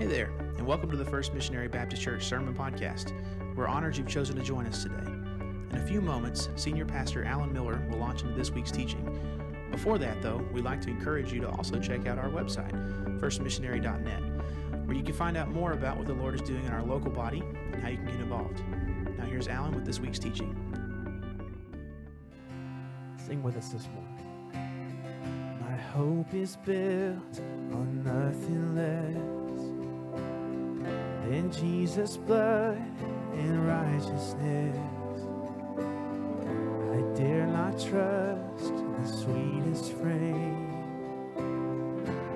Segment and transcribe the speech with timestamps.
[0.00, 3.12] Hey there, and welcome to the First Missionary Baptist Church Sermon Podcast.
[3.54, 5.04] We're honored you've chosen to join us today.
[5.04, 9.04] In a few moments, Senior Pastor Alan Miller will launch into this week's teaching.
[9.70, 12.72] Before that, though, we'd like to encourage you to also check out our website,
[13.20, 16.82] firstmissionary.net, where you can find out more about what the Lord is doing in our
[16.82, 18.62] local body and how you can get involved.
[19.18, 20.56] Now, here's Alan with this week's teaching.
[23.26, 25.60] Sing with us this morning.
[25.60, 27.38] My hope is built
[27.74, 29.29] on nothing less
[31.30, 32.76] than Jesus' blood
[33.34, 34.76] and righteousness.
[36.92, 40.66] I dare not trust the sweetest frame,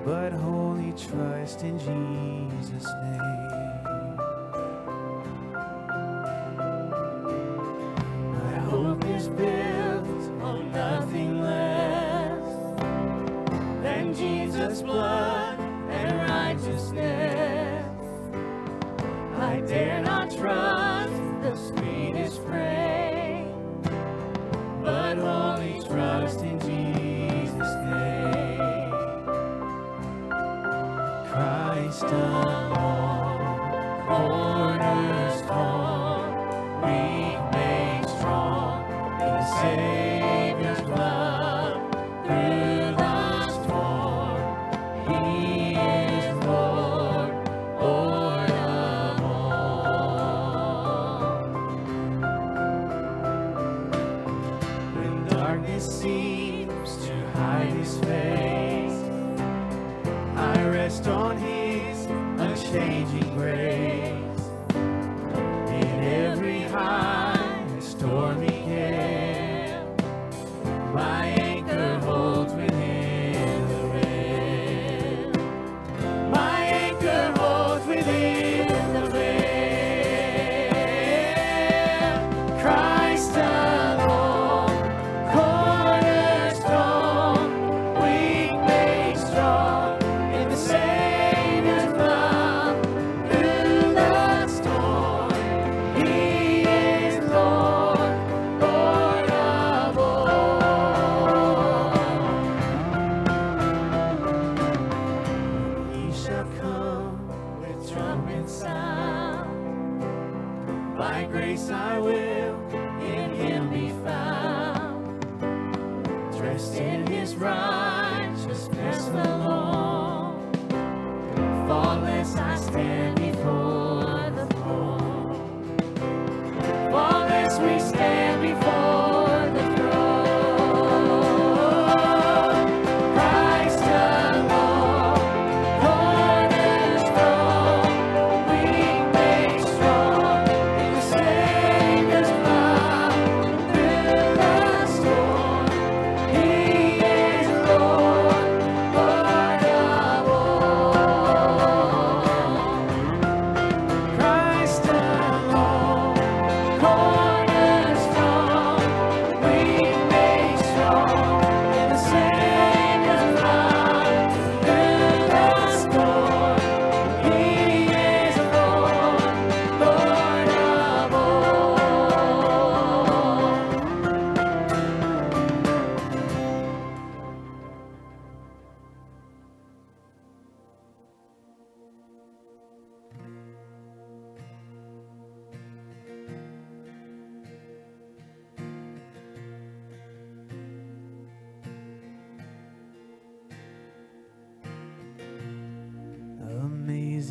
[0.05, 3.24] but wholly trust in Jesus' name.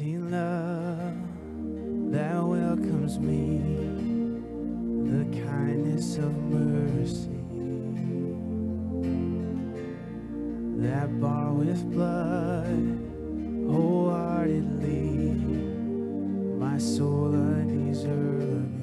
[0.05, 1.17] Amazing love
[2.13, 3.57] that welcomes me,
[5.09, 7.31] the kindness of mercy
[10.83, 13.01] that bought with blood
[13.67, 15.41] wholeheartedly
[16.59, 18.74] my soul undeserving.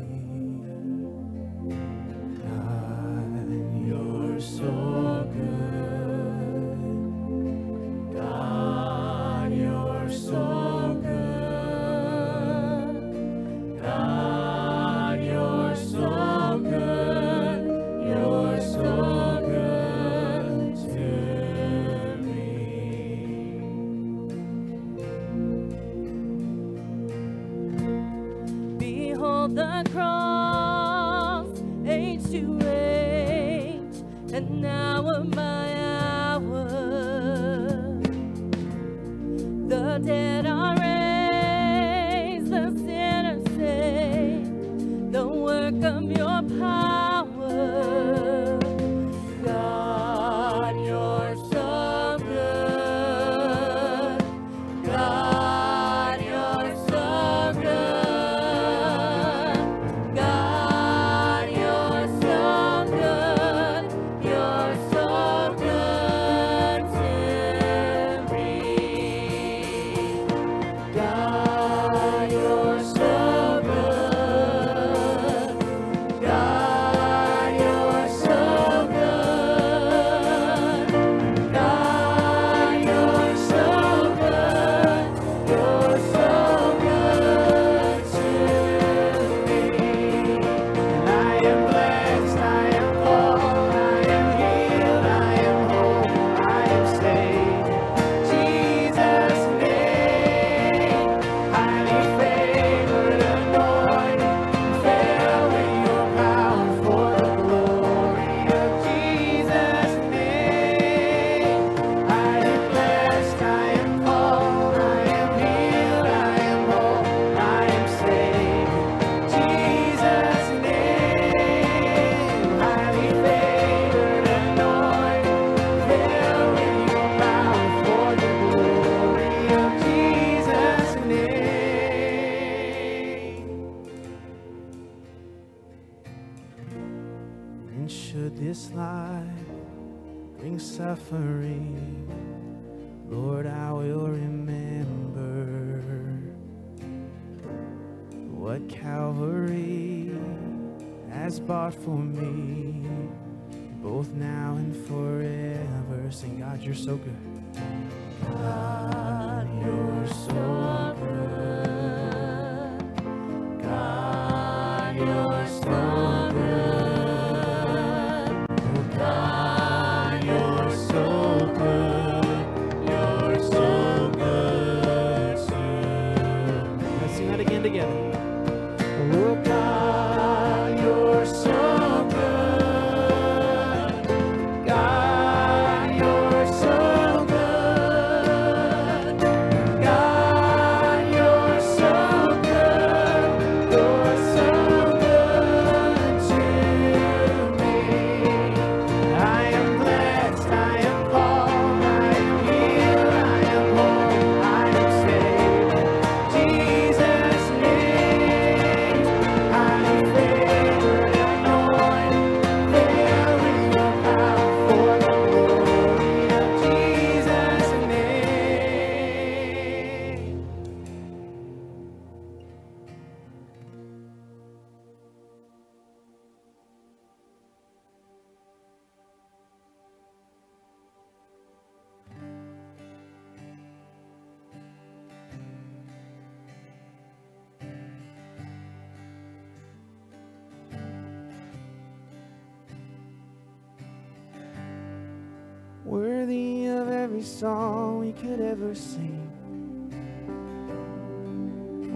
[247.11, 249.27] every song we could ever sing.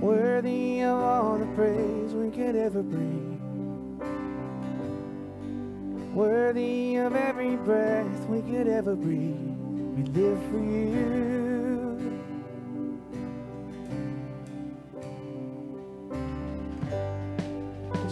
[0.02, 3.40] Worthy of all the praise we could ever bring.
[6.14, 9.40] Worthy of every breath we could ever breathe.
[9.96, 11.96] We live for you.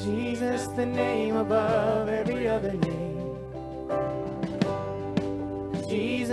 [0.06, 3.03] Jesus, the name above every other name.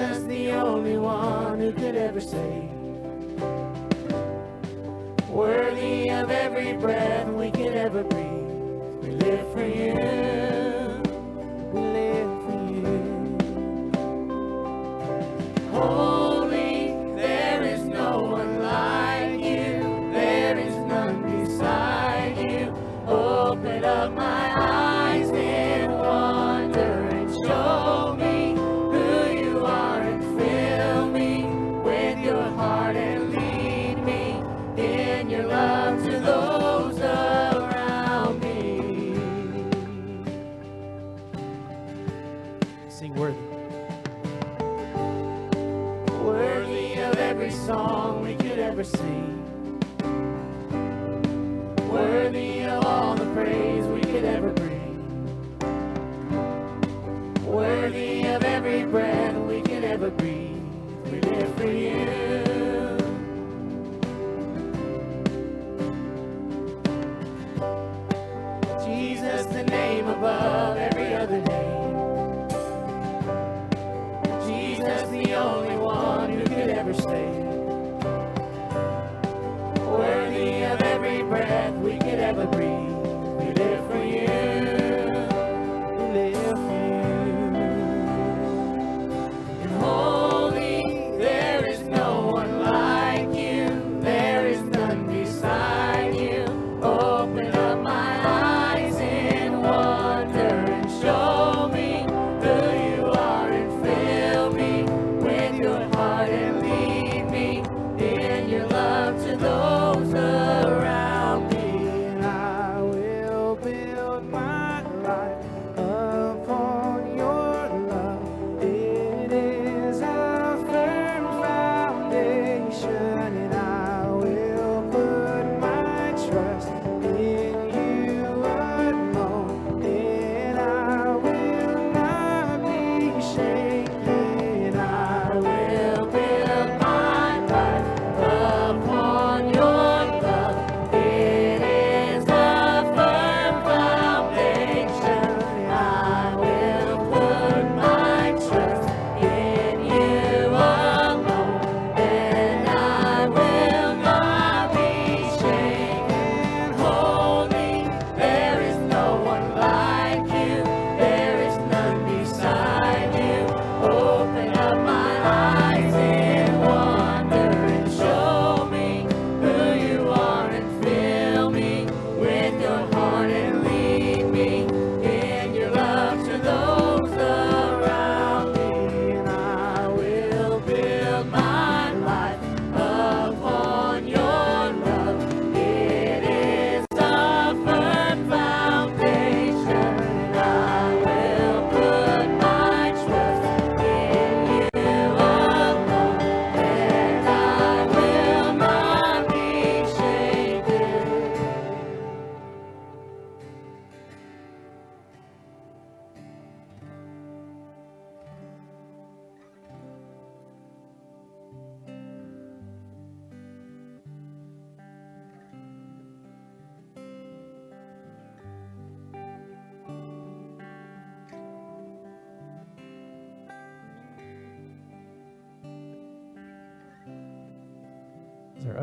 [0.00, 2.68] Jesus, the only one who could ever say
[5.28, 7.28] Worthy of every breath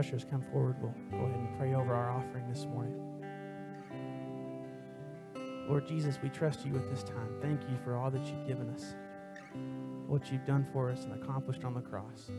[0.07, 2.95] ushers come forward, we'll go ahead and pray over our offering this morning.
[5.67, 7.35] Lord Jesus, we trust you at this time.
[7.41, 8.95] Thank you for all that you've given us,
[10.07, 12.31] what you've done for us and accomplished on the cross.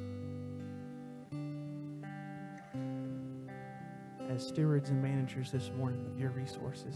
[4.30, 6.94] As stewards and managers this morning of your resources,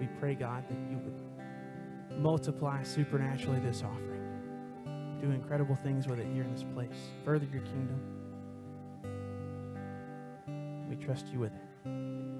[0.00, 5.20] we pray, God, that you would multiply supernaturally this offering.
[5.20, 7.10] Do incredible things with it here in this place.
[7.24, 8.11] Further your kingdom
[10.92, 11.86] we trust you with it.
[11.86, 12.36] In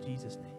[0.00, 0.53] Jesus' name.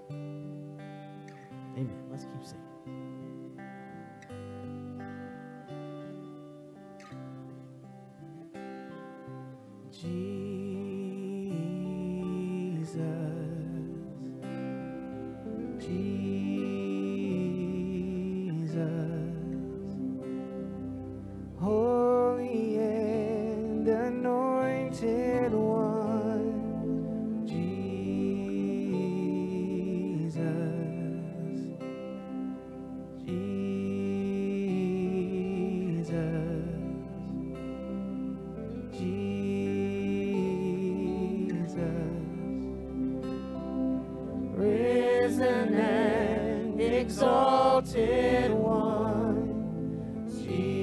[47.86, 50.76] exalted one, Jesus.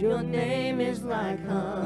[0.00, 1.79] Your name is like honey.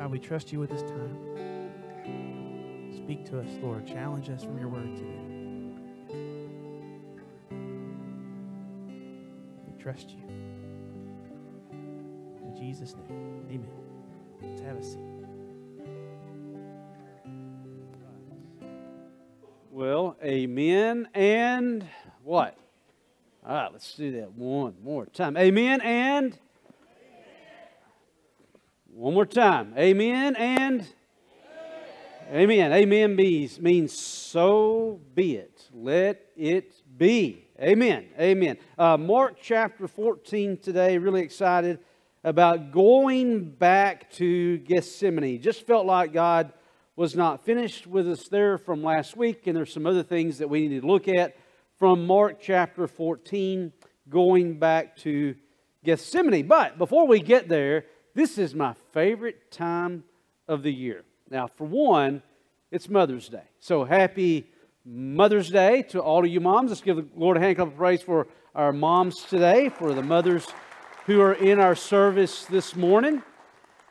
[0.00, 1.14] God, we trust you with this time.
[3.04, 3.86] Speak to us, Lord.
[3.86, 5.20] Challenge us from your word today.
[9.66, 10.22] We trust you.
[12.46, 13.68] In Jesus' name, amen.
[14.40, 15.00] Let's have a seat.
[19.70, 21.86] Well, amen and
[22.24, 22.56] what?
[23.46, 25.36] All right, let's do that one more time.
[25.36, 26.38] Amen and
[29.10, 29.74] one more time.
[29.76, 30.86] Amen and
[32.32, 32.72] amen.
[32.72, 35.68] Amen means, means so be it.
[35.74, 37.48] Let it be.
[37.60, 38.06] Amen.
[38.20, 38.56] Amen.
[38.78, 40.96] Uh, Mark chapter 14 today.
[40.96, 41.80] Really excited
[42.22, 45.42] about going back to Gethsemane.
[45.42, 46.52] Just felt like God
[46.94, 50.48] was not finished with us there from last week, and there's some other things that
[50.48, 51.36] we need to look at
[51.80, 53.72] from Mark chapter 14,
[54.08, 55.34] going back to
[55.82, 56.46] Gethsemane.
[56.46, 60.04] But before we get there, this is my favorite time
[60.48, 61.04] of the year.
[61.30, 62.22] Now, for one,
[62.70, 63.44] it's Mother's Day.
[63.60, 64.46] So happy
[64.84, 66.70] Mother's Day to all of you moms.
[66.70, 70.02] Let's give the Lord a hand clap of praise for our moms today, for the
[70.02, 70.46] mothers
[71.06, 73.22] who are in our service this morning.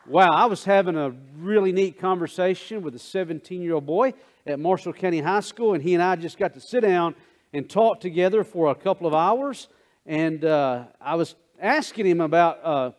[0.06, 4.14] Wow, I was having a really neat conversation with a 17 year old boy
[4.46, 7.16] at Marshall County High School, and he and I just got to sit down
[7.54, 9.68] and talk together for a couple of hours.
[10.06, 12.92] And uh, I was asking him about uh,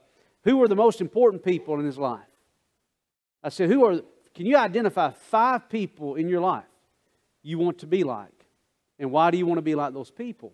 [0.45, 2.21] who were the most important people in his life.
[3.43, 4.01] I said, Who are,
[4.35, 6.65] can you identify five people in your life
[7.43, 8.29] you want to be like?
[8.99, 10.53] And why do you want to be like those people?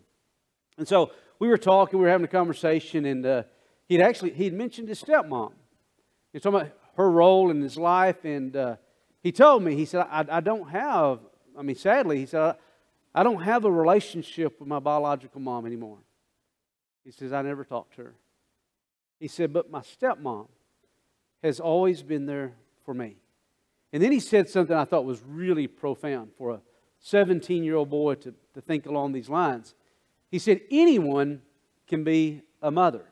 [0.78, 3.42] And so we were talking, we were having a conversation, and uh,
[3.88, 5.52] he'd actually he'd mentioned his stepmom.
[6.32, 8.76] He's talking about her role in his life, and uh,
[9.22, 11.20] he told me, he said, I, I, don't have,
[11.58, 12.54] I mean, sadly, he said, I,
[13.20, 15.98] I don't have a relationship with my biological mom anymore.
[17.04, 18.14] He says, I never talked to her.
[19.18, 20.48] He said, but my stepmom
[21.42, 23.16] has always been there for me.
[23.92, 26.60] And then he said something I thought was really profound for a
[27.00, 29.74] 17 year old boy to, to think along these lines.
[30.30, 31.42] He said, anyone
[31.86, 33.04] can be a mother,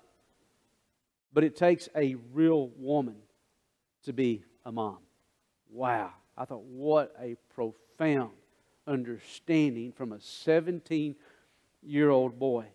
[1.33, 3.17] but it takes a real woman
[4.05, 4.99] to be a mom.
[5.71, 6.11] Wow.
[6.37, 8.33] I thought, what a profound
[8.87, 11.15] understanding from a 17
[11.83, 12.67] year old boy.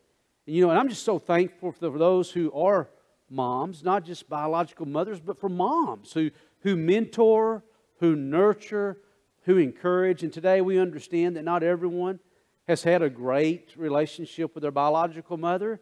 [0.47, 2.89] And you know, and I'm just so thankful for those who are
[3.29, 7.63] moms, not just biological mothers, but for moms who, who mentor,
[7.99, 8.97] who nurture,
[9.43, 10.23] who encourage.
[10.23, 12.19] And today we understand that not everyone
[12.67, 15.79] has had a great relationship with their biological mother.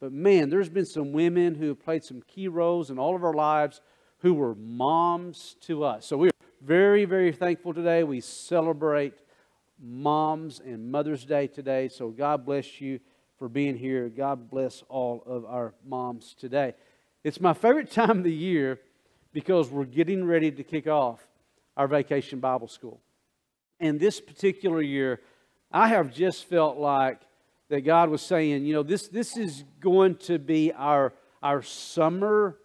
[0.00, 3.24] But man, there's been some women who have played some key roles in all of
[3.24, 3.80] our lives
[4.18, 6.06] who were moms to us.
[6.06, 6.30] So we're
[6.62, 8.04] very, very thankful today.
[8.04, 9.14] We celebrate
[9.78, 11.88] Moms and Mother's Day today.
[11.88, 13.00] So God bless you
[13.38, 14.08] for being here.
[14.08, 16.74] God bless all of our moms today.
[17.22, 18.80] It's my favorite time of the year
[19.32, 21.26] because we're getting ready to kick off
[21.76, 23.00] our vacation Bible school.
[23.80, 25.20] And this particular year,
[25.72, 27.20] I have just felt like
[27.68, 32.58] that God was saying, you know, this, this is going to be our, our summer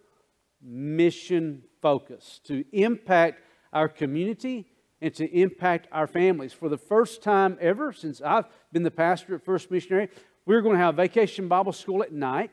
[0.62, 4.66] mission focus to impact our community
[5.00, 6.52] and to impact our families.
[6.52, 10.08] For the first time ever since I've been the pastor at First Missionary,
[10.50, 12.50] we're going to have vacation Bible school at night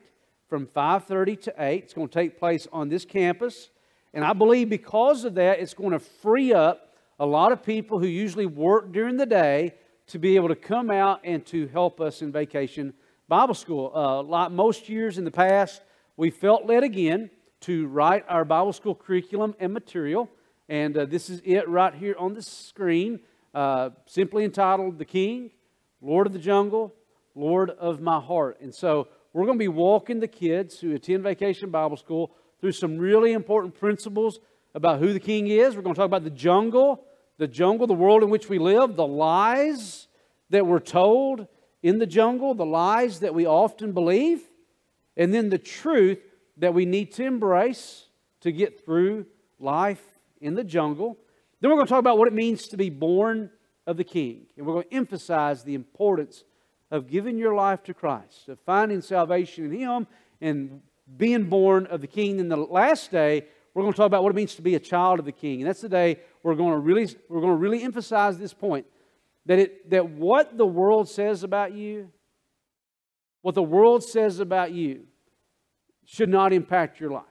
[0.48, 1.82] from 5:30 to 8.
[1.82, 3.70] It's going to take place on this campus,
[4.14, 7.98] and I believe because of that it's going to free up a lot of people
[7.98, 9.74] who usually work during the day
[10.06, 12.94] to be able to come out and to help us in vacation
[13.26, 13.90] Bible school.
[13.92, 15.82] Uh, like most years in the past,
[16.16, 17.30] we felt led again
[17.62, 20.30] to write our Bible school curriculum and material.
[20.68, 23.18] And uh, this is it right here on the screen,
[23.52, 25.50] uh, simply entitled The King,
[26.00, 26.94] Lord of the Jungle,
[27.38, 28.60] Lord of My Heart.
[28.60, 32.72] And so we're going to be walking the kids who attend Vacation Bible School through
[32.72, 34.40] some really important principles
[34.74, 35.76] about who the King is.
[35.76, 37.04] We're going to talk about the jungle,
[37.36, 40.08] the jungle, the world in which we live, the lies
[40.50, 41.46] that we're told
[41.82, 44.42] in the jungle, the lies that we often believe,
[45.16, 46.18] and then the truth
[46.56, 48.06] that we need to embrace
[48.40, 49.26] to get through
[49.60, 50.02] life
[50.40, 51.16] in the jungle.
[51.60, 53.50] Then we're going to talk about what it means to be born
[53.86, 54.46] of the King.
[54.56, 56.44] And we're going to emphasize the importance
[56.90, 60.06] of giving your life to Christ, of finding salvation in Him
[60.40, 60.80] and
[61.16, 62.40] being born of the King.
[62.40, 64.80] And the last day, we're going to talk about what it means to be a
[64.80, 65.60] child of the King.
[65.60, 68.86] And that's the day we're going to really, we're going to really emphasize this point
[69.46, 72.10] that, it, that what the world says about you,
[73.42, 75.04] what the world says about you,
[76.04, 77.24] should not impact your life.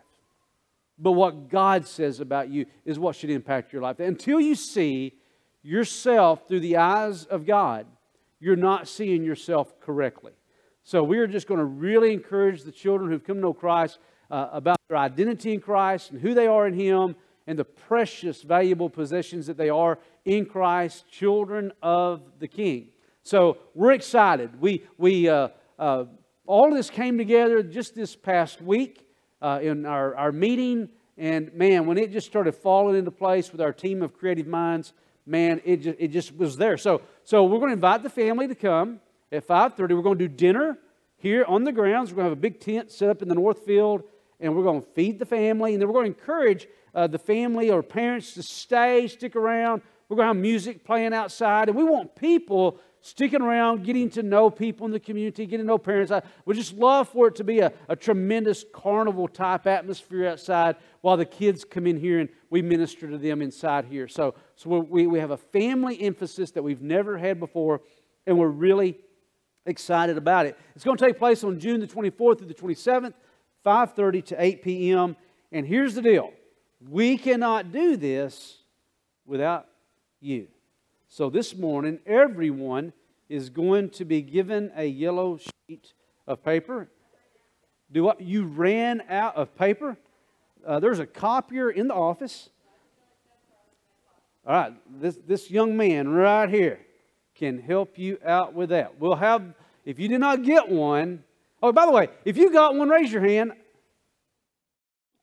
[1.00, 4.00] But what God says about you is what should impact your life.
[4.00, 5.14] Until you see
[5.62, 7.86] yourself through the eyes of God,
[8.40, 10.34] you're not seeing yourself correctly.
[10.84, 14.00] So we are just going to really encourage the children who've come to know Christ
[14.32, 18.42] uh, about their identity in Christ and who they are in Him and the precious,
[18.42, 22.90] valuable possessions that they are in Christ, children of the King.
[23.24, 24.62] So we're excited.
[24.62, 26.06] We, we, uh, uh,
[26.46, 29.06] all of this came together just this past week
[29.42, 30.90] uh, in our, our meeting.
[31.18, 34.94] And man, when it just started falling into place with our team of creative minds,
[35.28, 36.78] man, it just, it just was there.
[36.78, 39.00] So, so we're going to invite the family to come
[39.32, 39.96] at 5.30.
[39.96, 40.78] We're going to do dinner
[41.18, 42.12] here on the grounds.
[42.12, 44.04] We're going to have a big tent set up in the north field,
[44.40, 45.74] and we're going to feed the family.
[45.74, 49.82] And then we're going to encourage uh, the family or parents to stay, stick around.
[50.10, 54.24] We're going to have music playing outside, and we want people sticking around, getting to
[54.24, 56.12] know people in the community, getting to know parents.
[56.12, 60.76] I would just love for it to be a, a tremendous carnival type atmosphere outside
[61.02, 64.08] while the kids come in here and we minister to them inside here.
[64.08, 67.82] So, so we, we have a family emphasis that we've never had before,
[68.26, 68.98] and we're really
[69.66, 70.58] excited about it.
[70.76, 73.14] It's going to take place on June the 24th through the 27th,
[73.66, 75.16] 5:30 to 8 p.m.
[75.52, 76.32] And here's the deal.
[76.80, 78.58] We cannot do this
[79.26, 79.68] without
[80.20, 80.48] you.
[81.10, 82.92] So this morning, everyone
[83.30, 85.94] is going to be given a yellow sheet
[86.28, 86.90] of paper.
[87.92, 88.20] Do what?
[88.20, 89.98] You ran out of paper?
[90.66, 92.50] Uh, there's a copier in the office.
[94.46, 96.80] All right, this, this young man right here
[97.36, 99.00] can help you out with that.
[99.00, 99.54] We'll have,
[99.86, 101.24] if you did not get one,
[101.64, 103.54] oh, by the way, if you got one, raise your hand.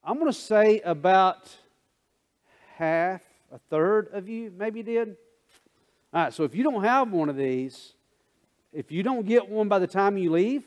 [0.03, 1.55] I'm going to say about
[2.77, 5.17] half, a third of you maybe did.
[6.15, 7.95] All right, so if you don't have one of these,
[8.73, 10.63] if you don't get one by the time you leave,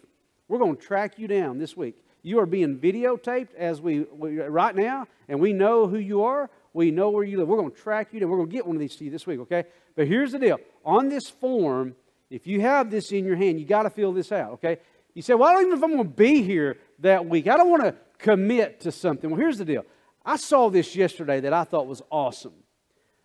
[0.50, 1.96] we're going to track you down this week.
[2.22, 6.50] You are being videotaped as we, we right now, and we know who you are.
[6.74, 7.48] We know where you live.
[7.48, 8.28] We're going to track you down.
[8.28, 9.64] We're going to get one of these to you this week, okay?
[9.96, 10.60] But here's the deal.
[10.84, 11.96] On this form,
[12.30, 14.80] if you have this in your hand, you got to fill this out, okay?
[15.14, 17.48] You say, well, I don't even know if I'm going to be here that week.
[17.48, 19.30] I don't want to commit to something.
[19.30, 19.86] Well, here's the deal.
[20.26, 22.52] I saw this yesterday that I thought was awesome.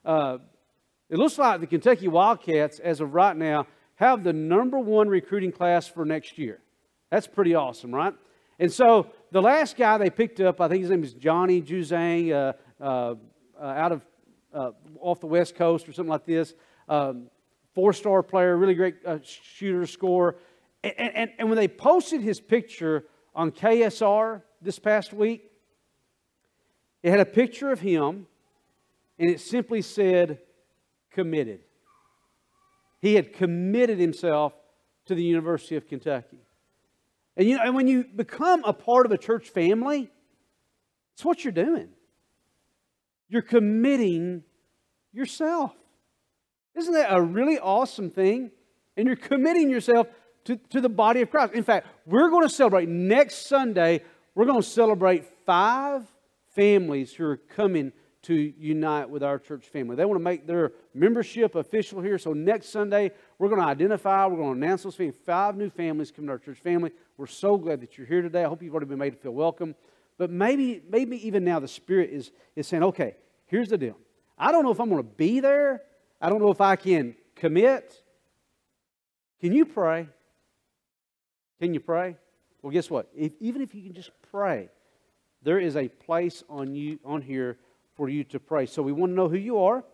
[0.04, 0.38] Uh,
[1.12, 5.53] it looks like the Kentucky Wildcats, as of right now, have the number one recruiting
[5.53, 6.59] class for next year.
[7.11, 8.14] That's pretty awesome, right?
[8.59, 12.33] And so the last guy they picked up, I think his name is Johnny Juzang,
[12.33, 13.14] uh, uh,
[13.61, 14.07] uh, out of
[14.55, 14.70] uh,
[15.01, 16.55] off the West Coast or something like this.
[16.88, 17.29] Um,
[17.75, 20.37] Four-star player, really great uh, shooter, scorer.
[20.83, 25.51] And, and, and when they posted his picture on KSR this past week,
[27.03, 28.27] it had a picture of him,
[29.18, 30.38] and it simply said,
[31.12, 31.61] committed.
[33.01, 34.53] He had committed himself
[35.07, 36.38] to the University of Kentucky.
[37.37, 40.11] And you know, and when you become a part of a church family,
[41.14, 41.88] it's what you're doing.
[43.29, 44.44] You're committing
[45.12, 45.72] yourself.
[46.75, 48.51] Isn't that a really awesome thing?
[48.96, 50.07] And you're committing yourself
[50.44, 51.55] to, to the body of Christ.
[51.55, 54.03] In fact, we're going to celebrate next Sunday,
[54.35, 56.05] we're going to celebrate five
[56.55, 59.96] families who are coming to unite with our church family.
[59.96, 62.18] They want to make their membership official here.
[62.18, 65.18] So next Sunday, we're going to identify, we're going to announce those families.
[65.26, 66.92] Five new families coming to our church family.
[67.16, 68.44] We're so glad that you're here today.
[68.44, 69.74] I hope you've already been made to feel welcome.
[70.18, 73.96] But maybe, maybe even now the Spirit is, is saying, okay, here's the deal.
[74.38, 75.82] I don't know if I'm going to be there.
[76.20, 78.00] I don't know if I can commit.
[79.40, 80.08] Can you pray?
[81.58, 82.16] Can you pray?
[82.62, 83.08] Well, guess what?
[83.16, 84.68] If, even if you can just pray,
[85.42, 87.58] there is a place on you on here
[88.02, 88.66] for you to pray.
[88.66, 89.84] So we want to know who you are,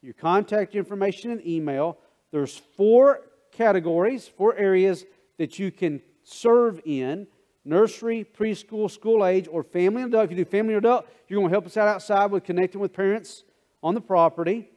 [0.00, 1.98] your contact information and email.
[2.30, 5.04] There's four categories, four areas
[5.38, 7.26] that you can serve in
[7.64, 10.26] nursery, preschool, school age, or family and adult.
[10.26, 12.80] If you do family or adult, you're going to help us out outside with connecting
[12.80, 13.42] with parents
[13.82, 14.70] on the property.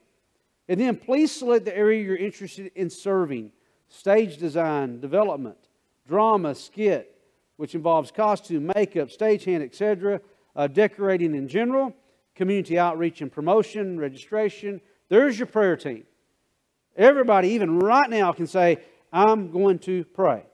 [0.67, 3.51] And then please select the area you're interested in serving
[3.89, 5.69] stage design, development,
[6.07, 7.15] drama, skit,
[7.57, 10.19] which involves costume, makeup, stagehand, etc.,
[10.55, 11.93] uh, decorating in general,
[12.41, 14.81] community outreach and promotion, registration.
[15.09, 16.05] There's your prayer team.
[16.97, 18.79] Everybody, even right now, can say,
[19.13, 20.47] I'm going to pray.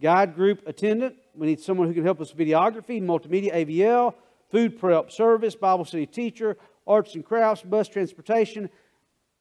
[0.00, 1.14] Guide group attendant.
[1.36, 4.14] We need someone who can help us with videography, multimedia, AVL,
[4.50, 6.56] food prep service, Bible study teacher,
[6.88, 8.68] arts and crafts, bus transportation.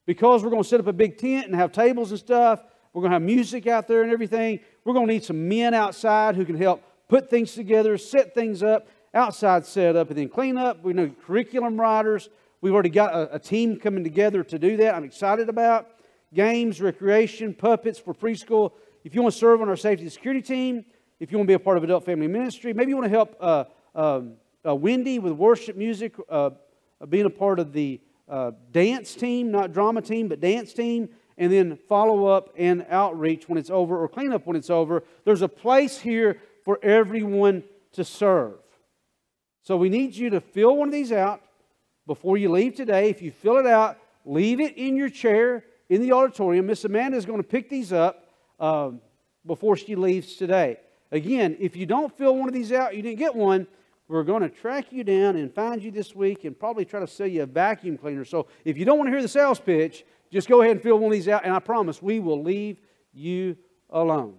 [0.05, 2.61] Because we're going to set up a big tent and have tables and stuff,
[2.93, 4.59] we're going to have music out there and everything.
[4.85, 8.61] We're going to need some men outside who can help put things together, set things
[8.61, 10.83] up, outside setup, and then clean up.
[10.83, 12.29] We know curriculum writers.
[12.61, 14.95] We've already got a, a team coming together to do that.
[14.95, 15.89] I'm excited about
[16.33, 18.71] games, recreation, puppets for preschool.
[19.03, 20.85] If you want to serve on our safety and security team,
[21.19, 23.09] if you want to be a part of adult family ministry, maybe you want to
[23.09, 24.33] help uh, um,
[24.65, 26.51] uh, Wendy with worship music, uh,
[26.99, 31.09] uh being a part of the uh, dance team, not drama team, but dance team,
[31.37, 35.03] and then follow up and outreach when it's over or clean up when it's over.
[35.25, 38.53] There's a place here for everyone to serve.
[39.63, 41.41] So we need you to fill one of these out,
[42.07, 43.09] before you leave today.
[43.09, 46.65] If you fill it out, leave it in your chair in the auditorium.
[46.65, 48.27] Miss Amanda is going to pick these up
[48.59, 49.01] um,
[49.45, 50.77] before she leaves today.
[51.11, 53.67] Again, if you don't fill one of these out, you didn't get one,
[54.07, 57.07] we're going to track you down and find you this week and probably try to
[57.07, 58.25] sell you a vacuum cleaner.
[58.25, 60.97] So if you don't want to hear the sales pitch, just go ahead and fill
[60.97, 62.79] one of these out, and I promise we will leave
[63.13, 63.57] you
[63.89, 64.35] alone.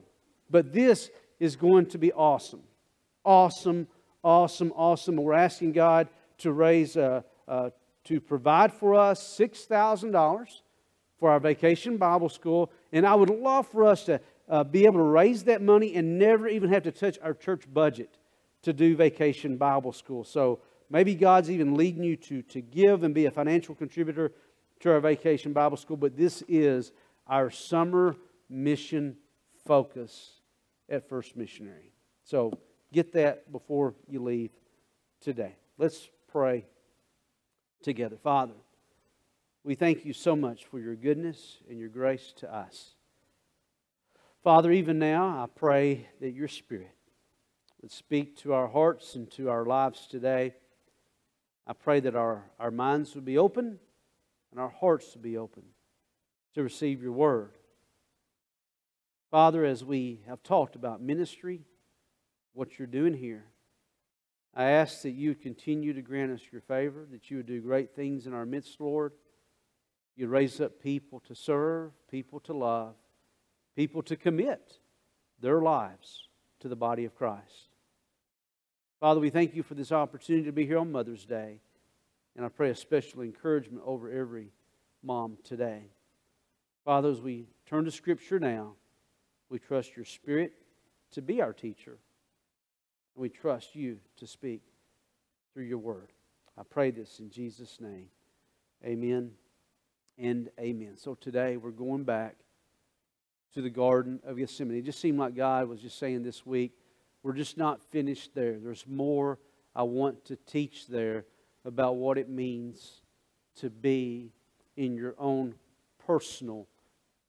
[0.51, 2.63] But this is going to be awesome.
[3.25, 3.87] Awesome,
[4.23, 5.17] awesome, awesome.
[5.17, 6.09] We're asking God
[6.39, 7.71] to raise, uh, uh,
[8.05, 10.61] to provide for us $6,000
[11.19, 12.71] for our vacation Bible school.
[12.93, 16.19] And I would love for us to uh, be able to raise that money and
[16.19, 18.19] never even have to touch our church budget
[18.63, 20.25] to do vacation Bible school.
[20.25, 24.33] So maybe God's even leading you to, to give and be a financial contributor
[24.81, 26.93] to our vacation Bible school, but this is
[27.29, 28.17] our summer
[28.51, 29.17] mission
[29.65, 30.41] focus
[30.89, 31.93] at First Missionary.
[32.25, 32.53] So
[32.93, 34.51] get that before you leave
[35.21, 35.57] today.
[35.79, 36.67] Let's pray
[37.83, 38.17] together.
[38.23, 38.55] Father,
[39.65, 42.91] we thank you so much for your goodness and your grace to us.
[44.45, 46.95] Father, even now, I pray that your Spirit
[47.81, 50.55] would speak to our hearts and to our lives today.
[51.67, 53.79] I pray that our, our minds would be open
[54.51, 55.63] and our hearts would be open
[56.55, 57.53] to receive your word.
[59.31, 61.65] Father, as we have talked about ministry,
[62.55, 63.45] what you're doing here,
[64.55, 67.95] I ask that you continue to grant us your favor, that you would do great
[67.95, 69.13] things in our midst, Lord.
[70.15, 72.95] You'd raise up people to serve, people to love,
[73.75, 74.79] people to commit
[75.41, 76.29] their lives
[76.61, 77.71] to the body of Christ.
[79.01, 81.61] Father, we thank you for this opportunity to be here on Mother's Day.
[82.37, 84.53] And I pray a special encouragement over every
[85.03, 85.91] mom today.
[86.85, 88.75] Father, as we turn to Scripture now,
[89.49, 90.53] we trust your Spirit
[91.13, 91.99] to be our teacher.
[93.15, 94.63] We trust you to speak
[95.53, 96.13] through your word.
[96.57, 98.09] I pray this in Jesus' name.
[98.85, 99.33] Amen
[100.19, 100.97] and amen.
[100.97, 102.37] So today we're going back
[103.55, 104.79] to the Garden of Gethsemane.
[104.79, 106.73] It just seemed like God was just saying this week,
[107.23, 108.59] we're just not finished there.
[108.59, 109.39] There's more
[109.75, 111.25] I want to teach there
[111.65, 113.03] about what it means
[113.57, 114.33] to be
[114.77, 115.55] in your own
[116.07, 116.67] personal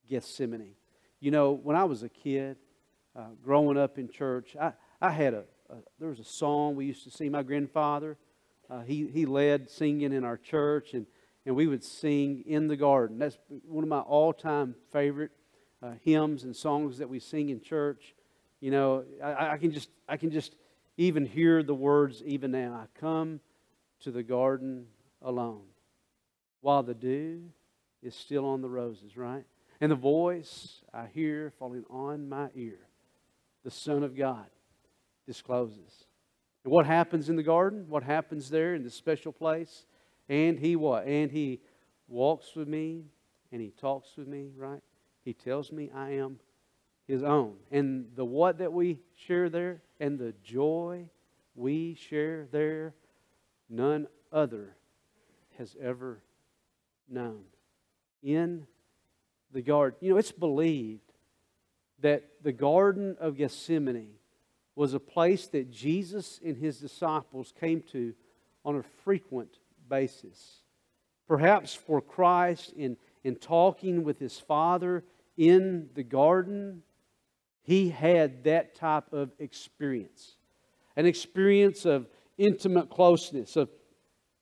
[0.09, 0.75] Gethsemane.
[1.19, 2.57] You know, when I was a kid,
[3.15, 5.43] uh, growing up in church, I, I had a,
[5.73, 7.31] a, there was a song we used to sing.
[7.31, 8.17] My grandfather,
[8.69, 11.05] uh, he, he led singing in our church, and,
[11.45, 13.19] and we would sing in the garden.
[13.19, 15.31] That's one of my all time favorite
[15.81, 18.13] uh, hymns and songs that we sing in church.
[18.59, 20.55] You know, I, I, can just I can just
[20.95, 22.73] even hear the words even now.
[22.73, 23.41] I come
[24.01, 24.85] to the garden
[25.21, 25.63] alone,
[26.61, 27.49] while the dew
[28.01, 29.43] is still on the roses, right?
[29.81, 32.79] And the voice I hear falling on my ear,
[33.63, 34.45] the Son of God
[35.25, 36.05] discloses.
[36.63, 37.85] And what happens in the garden?
[37.89, 39.85] What happens there in this special place?
[40.29, 41.05] And he what?
[41.05, 41.61] And he
[42.07, 43.05] walks with me
[43.51, 44.81] and he talks with me, right?
[45.23, 46.39] He tells me I am
[47.07, 47.55] his own.
[47.71, 51.09] And the what that we share there and the joy
[51.55, 52.95] we share there,
[53.69, 54.75] none other
[55.57, 56.23] has ever
[57.09, 57.43] known.
[58.23, 58.65] In
[59.51, 61.01] the garden, you know, it's believed
[61.99, 64.15] that the Garden of Gethsemane
[64.75, 68.13] was a place that Jesus and his disciples came to
[68.65, 69.59] on a frequent
[69.89, 70.61] basis.
[71.27, 75.03] Perhaps for Christ in, in talking with his Father
[75.37, 76.81] in the garden,
[77.61, 80.35] he had that type of experience
[80.95, 82.07] an experience of
[82.37, 83.69] intimate closeness, of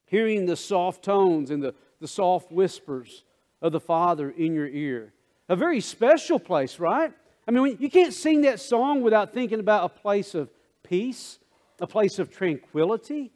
[0.05, 3.23] hearing the soft tones and the, the soft whispers
[3.61, 5.13] of the Father in your ear.
[5.47, 7.13] A very special place, right?
[7.47, 10.49] I mean, you can't sing that song without thinking about a place of
[10.83, 11.39] peace,
[11.79, 13.31] a place of tranquility.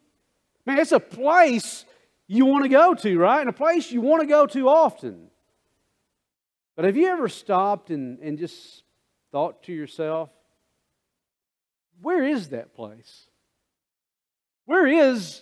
[0.66, 1.86] Man, it's a place
[2.28, 3.42] you want to go to, right?
[3.42, 5.30] And a place you want to go to often.
[6.76, 8.84] But have you ever stopped and, and just
[9.32, 10.30] thought to yourself,
[12.02, 13.28] where is that place?
[14.66, 15.42] Where is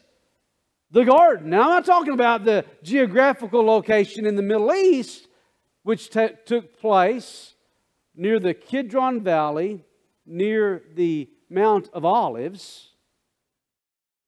[0.92, 1.50] the garden?
[1.50, 5.28] Now, I'm not talking about the geographical location in the Middle East,
[5.84, 7.53] which t- took place
[8.16, 9.84] near the Kidron Valley,
[10.26, 12.90] near the Mount of Olives,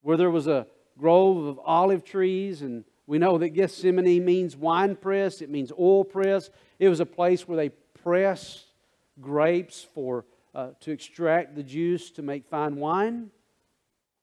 [0.01, 0.67] where there was a
[0.97, 6.03] grove of olive trees and we know that Gethsemane means wine press, it means oil
[6.03, 6.49] press.
[6.79, 8.65] It was a place where they pressed
[9.21, 13.29] grapes for, uh, to extract the juice to make fine wine,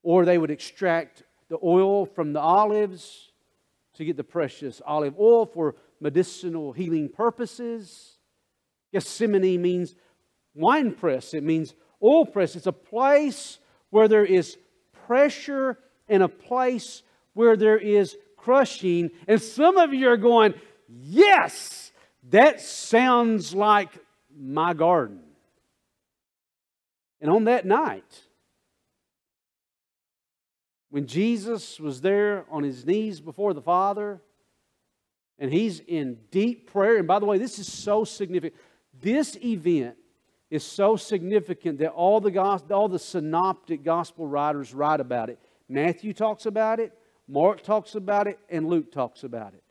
[0.03, 3.31] or they would extract the oil from the olives
[3.95, 8.12] to get the precious olive oil for medicinal healing purposes.
[8.93, 9.95] Gethsemane means
[10.55, 12.57] wine press, it means oil press.
[12.57, 13.59] It's a place
[13.91, 14.57] where there is
[15.07, 15.79] pressure
[16.09, 17.03] and a place
[17.35, 19.11] where there is crushing.
[19.27, 20.55] And some of you are going,
[20.89, 21.93] Yes,
[22.31, 23.91] that sounds like
[24.37, 25.21] my garden.
[27.21, 28.21] And on that night,
[30.91, 34.21] when Jesus was there on his knees before the Father,
[35.39, 38.61] and he's in deep prayer, and by the way, this is so significant.
[39.03, 39.97] This event
[40.49, 42.39] is so significant that all the,
[42.71, 45.39] all the synoptic gospel writers write about it.
[45.69, 46.93] Matthew talks about it,
[47.27, 49.63] Mark talks about it, and Luke talks about it.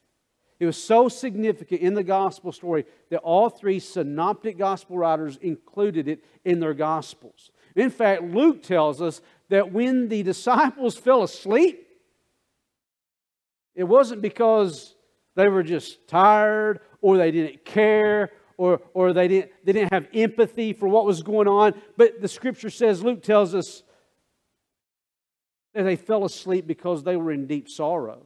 [0.60, 6.08] It was so significant in the gospel story that all three synoptic gospel writers included
[6.08, 7.52] it in their gospels.
[7.76, 11.88] In fact, Luke tells us that when the disciples fell asleep,
[13.76, 14.94] it wasn't because
[15.36, 20.08] they were just tired or they didn't care or, or they, didn't, they didn't have
[20.14, 21.74] empathy for what was going on.
[21.98, 23.84] But the scripture says, Luke tells us
[25.74, 28.24] that they fell asleep because they were in deep sorrow.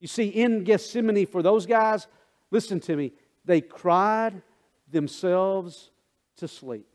[0.00, 2.06] You see, in Gethsemane, for those guys,
[2.50, 3.12] listen to me,
[3.44, 4.42] they cried
[4.90, 5.90] themselves
[6.36, 6.86] to sleep.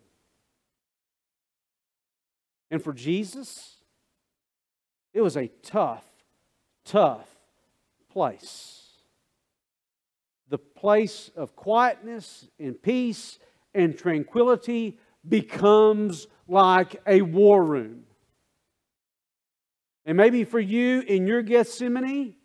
[2.69, 3.75] And for Jesus,
[5.13, 6.05] it was a tough,
[6.85, 7.27] tough
[8.09, 8.80] place
[10.51, 13.39] the place of quietness and peace
[13.73, 18.03] and tranquility becomes like a war room.
[20.05, 22.35] And maybe for you in your Gethsemane,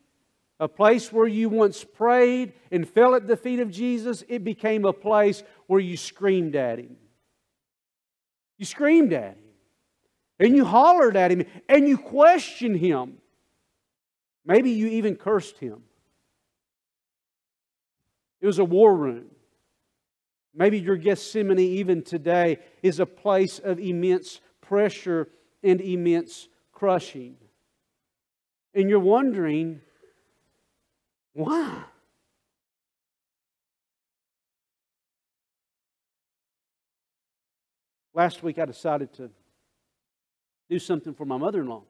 [0.60, 4.84] a place where you once prayed and fell at the feet of Jesus, it became
[4.84, 6.96] a place where you screamed at Him.
[8.56, 9.44] You screamed at Him.
[10.38, 11.44] And you hollered at Him.
[11.68, 13.18] And you questioned Him.
[14.44, 15.82] Maybe you even cursed Him.
[18.46, 19.24] It was a war room.
[20.54, 25.26] Maybe your Gethsemane, even today, is a place of immense pressure
[25.64, 27.38] and immense crushing.
[28.72, 29.80] And you're wondering,
[31.32, 31.82] why?
[38.14, 39.28] Last week I decided to
[40.70, 41.82] do something for my mother in law.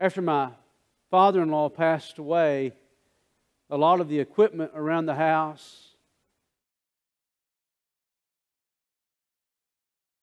[0.00, 0.50] After my
[1.08, 2.72] father in law passed away,
[3.70, 5.94] a lot of the equipment around the house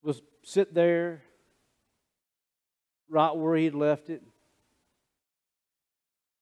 [0.03, 1.23] was sit there
[3.09, 4.21] right where he'd left it.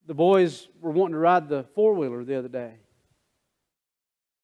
[0.08, 2.74] The boys were wanting to ride the four wheeler the other day.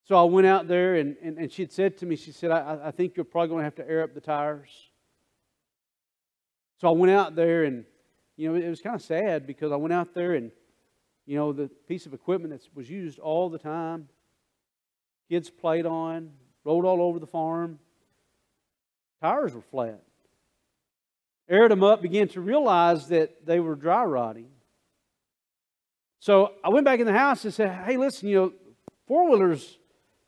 [0.06, 2.52] So I went out there, and, and, and she had said to me, She said,
[2.52, 4.70] I, I think you're probably going to have to air up the tires.
[6.80, 7.86] So I went out there, and,
[8.36, 10.52] you know, it was kind of sad because I went out there and
[11.26, 14.10] you know, the piece of equipment that was used all the time.
[15.30, 16.32] Kids played on,
[16.64, 17.80] rode all over the farm.
[19.22, 20.02] Tires were flat.
[21.50, 24.50] Aired them up, began to realize that they were dry rotting.
[26.20, 28.54] So I went back in the house and said, hey, listen, you know,
[29.08, 29.78] four wheeler's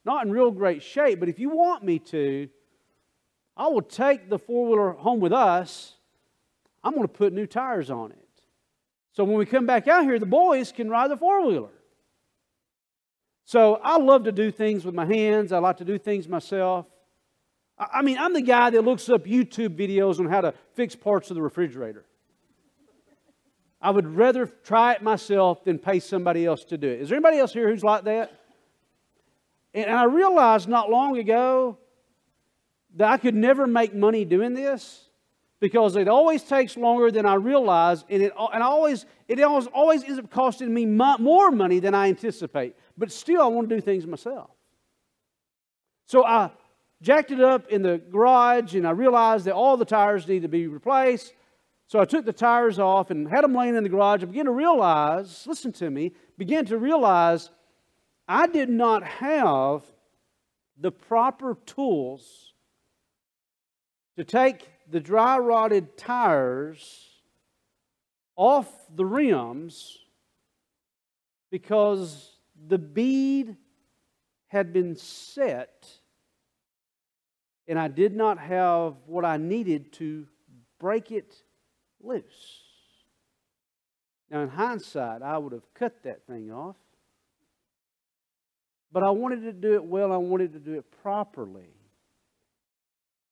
[0.05, 2.49] not in real great shape, but if you want me to,
[3.55, 5.95] I will take the four wheeler home with us.
[6.84, 8.22] I'm going to put new tires on it.
[9.14, 11.70] So when we come back out here, the boys can ride the four wheeler.
[13.45, 15.51] So I love to do things with my hands.
[15.51, 16.88] I like to do things myself.
[17.78, 21.30] I mean, I'm the guy that looks up YouTube videos on how to fix parts
[21.30, 22.05] of the refrigerator.
[23.82, 27.01] I would rather try it myself than pay somebody else to do it.
[27.01, 28.32] Is there anybody else here who's like that?
[29.74, 31.78] And I realized not long ago
[32.95, 35.09] that I could never make money doing this
[35.64, 40.03] because it always takes longer than I realize, and it and always it always, always
[40.03, 42.76] ends up costing me more money than I anticipate.
[42.97, 44.49] But still, I want to do things myself.
[46.05, 46.51] So I
[47.01, 50.49] jacked it up in the garage, and I realized that all the tires need to
[50.49, 51.32] be replaced.
[51.88, 54.22] So I took the tires off and had them laying in the garage.
[54.22, 57.51] I began to realize, listen to me, began to realize
[58.28, 59.86] I did not have
[60.78, 62.51] the proper tools
[64.18, 67.09] to take the dry rotted tires
[68.36, 69.97] off the rims
[71.51, 73.55] because the bead
[74.47, 75.88] had been set
[77.67, 80.27] and I did not have what I needed to
[80.79, 81.34] break it
[82.01, 82.61] loose.
[84.29, 86.75] Now, in hindsight, I would have cut that thing off.
[88.91, 91.69] But I wanted to do it well, I wanted to do it properly.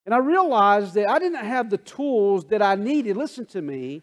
[0.06, 4.02] And I realized that I didn't have the tools that I needed, listen to me,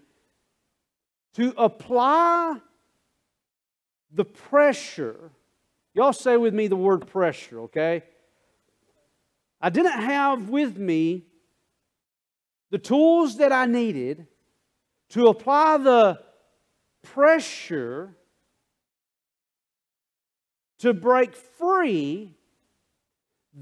[1.34, 2.60] to apply
[4.12, 5.30] the pressure.
[5.94, 8.04] Y'all say with me the word pressure, okay?
[9.60, 11.24] I didn't have with me
[12.70, 14.26] the tools that I needed
[15.10, 16.20] to apply the
[17.02, 18.14] pressure
[20.78, 22.34] to break free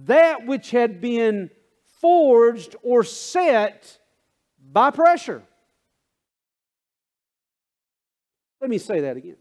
[0.05, 1.51] that which had been
[2.07, 3.99] forged or set
[4.73, 5.43] by pressure.
[8.61, 9.39] Let me say that again.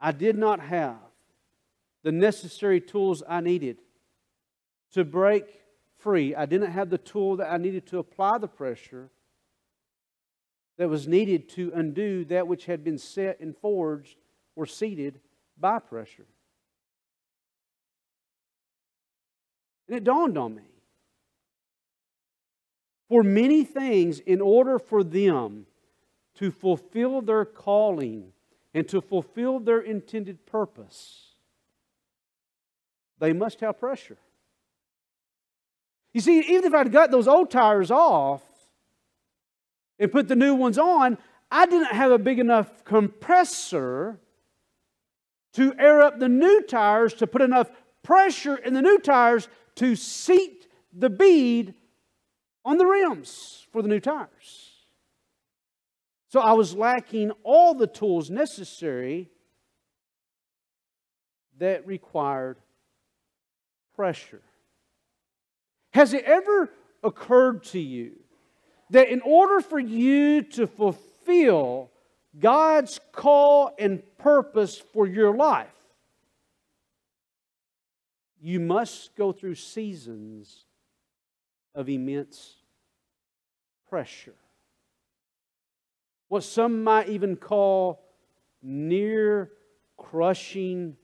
[0.00, 0.96] I did not have
[2.02, 3.78] the necessary tools I needed
[4.94, 5.44] to break
[5.98, 6.34] free.
[6.34, 9.08] I didn't have the tool that I needed to apply the pressure
[10.76, 14.16] that was needed to undo that which had been set and forged
[14.56, 15.20] or seated
[15.56, 16.26] by pressure.
[19.86, 20.64] And it dawned on me.
[23.08, 25.66] For many things, in order for them
[26.36, 28.32] to fulfill their calling
[28.74, 31.34] and to fulfill their intended purpose,
[33.18, 34.18] they must have pressure.
[36.12, 38.42] You see, even if I'd got those old tires off
[39.98, 41.18] and put the new ones on,
[41.50, 44.18] I didn't have a big enough compressor
[45.52, 47.70] to air up the new tires to put enough
[48.02, 51.74] pressure in the new tires to seat the bead
[52.66, 54.72] on the rims for the new tires.
[56.28, 59.30] So I was lacking all the tools necessary
[61.58, 62.58] that required
[63.94, 64.42] pressure.
[65.92, 66.68] Has it ever
[67.04, 68.16] occurred to you
[68.90, 71.92] that in order for you to fulfill
[72.36, 75.68] God's call and purpose for your life,
[78.40, 80.66] you must go through seasons
[81.74, 82.55] of immense
[83.96, 84.34] pressure.
[86.28, 88.02] What some might even call
[88.62, 89.50] near
[89.96, 90.98] crushing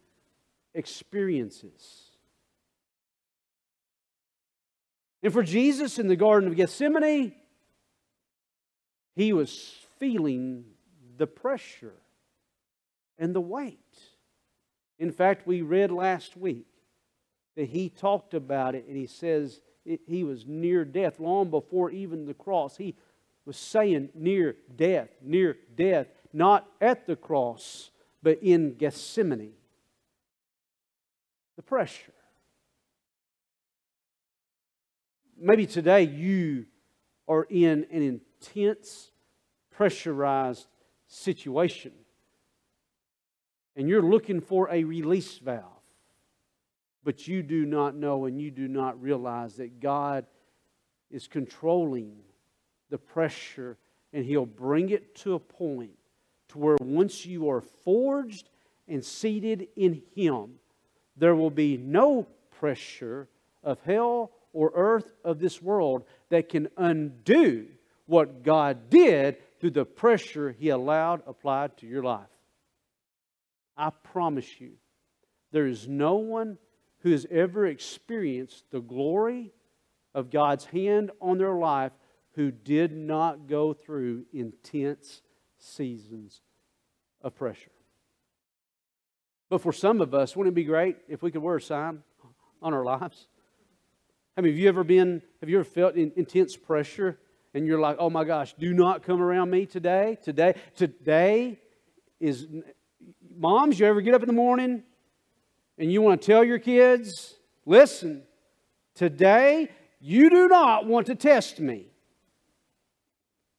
[0.74, 2.10] experiences.
[5.22, 7.32] And for Jesus in the Garden of Gethsemane,
[9.16, 10.64] he was feeling
[11.16, 11.94] the pressure
[13.18, 13.78] and the weight.
[14.98, 16.66] In fact, we read last week
[17.56, 22.26] that he talked about it and he says he was near death long before even
[22.26, 22.76] the cross.
[22.76, 22.94] He
[23.44, 27.90] was saying near death, near death, not at the cross,
[28.22, 29.54] but in Gethsemane.
[31.56, 32.12] The pressure.
[35.36, 36.66] Maybe today you
[37.26, 38.02] are in an
[38.40, 39.10] intense,
[39.70, 40.66] pressurized
[41.08, 41.92] situation
[43.76, 45.81] and you're looking for a release valve
[47.04, 50.26] but you do not know and you do not realize that God
[51.10, 52.16] is controlling
[52.90, 53.76] the pressure
[54.12, 55.92] and He'll bring it to a point
[56.48, 58.48] to where once you are forged
[58.86, 60.54] and seated in Him,
[61.16, 62.26] there will be no
[62.58, 63.28] pressure
[63.62, 67.66] of hell or earth of this world that can undo
[68.06, 72.26] what God did through the pressure He allowed applied to your life.
[73.76, 74.72] I promise you,
[75.52, 76.58] there is no one
[77.02, 79.52] who has ever experienced the glory
[80.14, 81.92] of God's hand on their life
[82.34, 85.20] who did not go through intense
[85.58, 86.40] seasons
[87.20, 87.70] of pressure.
[89.50, 92.02] But for some of us, wouldn't it be great if we could wear a sign
[92.62, 93.26] on our lives?
[94.36, 97.18] I mean, have you ever been, have you ever felt intense pressure
[97.52, 100.16] and you're like, oh my gosh, do not come around me today?
[100.22, 101.58] Today, today
[102.18, 102.46] is,
[103.36, 104.84] moms, you ever get up in the morning
[105.82, 107.34] and you want to tell your kids,
[107.66, 108.22] listen,
[108.94, 109.68] today
[110.00, 111.86] you do not want to test me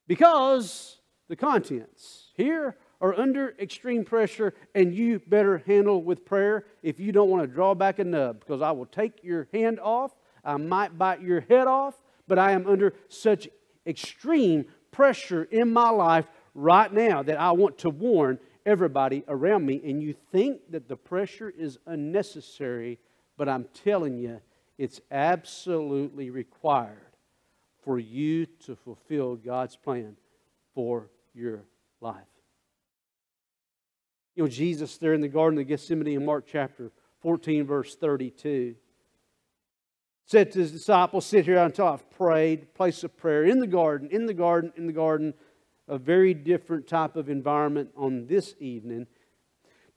[0.08, 6.64] because the contents here are under extreme pressure and you better handle with prayer.
[6.82, 9.82] If you don't want to draw back a nub because I will take your hand
[9.82, 10.16] off,
[10.46, 13.50] I might bite your head off, but I am under such
[13.86, 19.82] extreme pressure in my life right now that I want to warn everybody around me,
[19.84, 23.00] and you think that the pressure is unnecessary,
[23.38, 24.42] but I'm telling you,
[24.78, 26.98] it's absolutely required
[27.84, 30.16] for you to fulfill God's plan
[30.74, 31.64] for your
[32.02, 32.16] life.
[34.36, 36.92] You know, Jesus there in the Garden of Gethsemane in Mark chapter
[37.22, 38.76] 14, verse 32,
[40.26, 44.10] said to his disciples, Sit here until I've prayed, place of prayer in the garden,
[44.10, 45.34] in the garden, in the garden
[45.88, 49.08] a very different type of environment on this evening.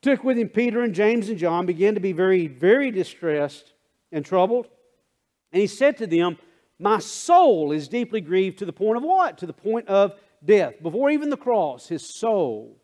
[0.02, 3.72] Took with him Peter and James and John, began to be very, very distressed
[4.12, 4.68] and troubled.
[5.52, 6.38] And he said to them,
[6.78, 9.38] My soul is deeply grieved to the point of what?
[9.38, 10.74] To the point of death.
[10.82, 12.76] Before even the cross, his soul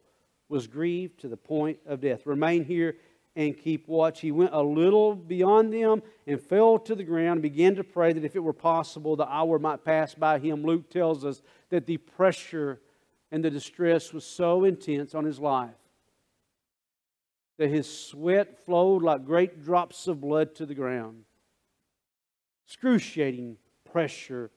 [0.49, 2.27] was grieved to the point of death.
[2.27, 2.97] Remain here
[3.35, 4.21] and keep watch.
[4.21, 8.13] He went a little beyond them and fell to the ground and began to pray
[8.13, 10.63] that if it were possible, the hour might pass by him.
[10.63, 11.41] Luke tells us
[11.71, 12.81] that the pressure
[13.33, 15.71] and the distress was so intense on his life
[17.59, 21.25] that his sweat flowed like great drops of blood to the ground.
[22.67, 23.57] Excruciating
[23.91, 24.51] pressure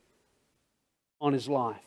[1.22, 1.78] on his life.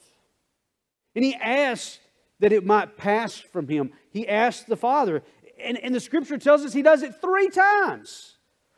[1.14, 2.01] And he asked
[2.41, 3.93] that it might pass from him.
[4.11, 5.22] He asked the Father.
[5.62, 8.36] And, and the scripture tells us he does it three times.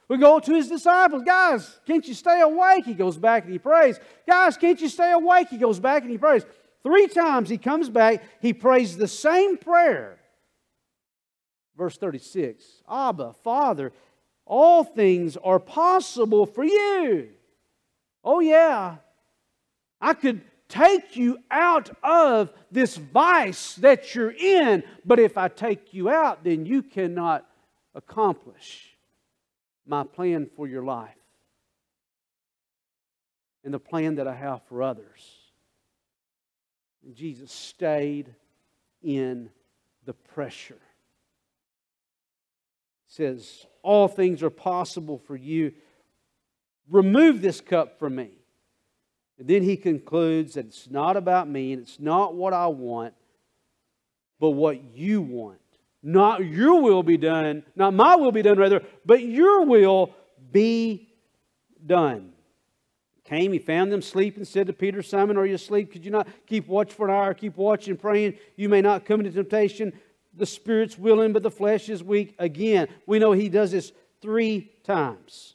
[0.09, 2.85] We go to his disciples, guys, can't you stay awake?
[2.85, 4.01] He goes back and he prays.
[4.27, 5.49] Guys, can't you stay awake?
[5.51, 6.45] He goes back and he prays.
[6.83, 10.19] Three times he comes back, he prays the same prayer.
[11.77, 13.93] Verse 36 Abba, Father,
[14.47, 17.31] all things are possible for you.
[18.25, 18.97] Oh, yeah.
[20.01, 25.93] I could take you out of this vice that you're in, but if I take
[25.93, 27.47] you out, then you cannot
[27.95, 28.97] accomplish
[29.87, 31.17] my plan for your life
[33.65, 35.40] and the plan that I have for others.
[37.05, 38.35] And Jesus stayed
[39.03, 39.51] in
[40.05, 40.81] the pressure.
[43.07, 45.73] says, All things are possible for you.
[46.89, 48.31] Remove this cup from me.
[49.39, 53.15] And then he concludes that it's not about me and it's not what I want,
[54.39, 55.59] but what you want.
[56.03, 60.15] Not your will be done, not my will be done, rather, but your will
[60.51, 61.09] be
[61.85, 62.30] done.
[63.31, 65.93] Came, he found them sleeping, said to Peter, Simon, are you asleep?
[65.93, 67.33] Could you not keep watch for an hour?
[67.33, 68.35] Keep watching, praying.
[68.57, 69.93] You may not come into temptation.
[70.35, 72.35] The spirit's willing, but the flesh is weak.
[72.41, 75.55] Again, we know he does this three times.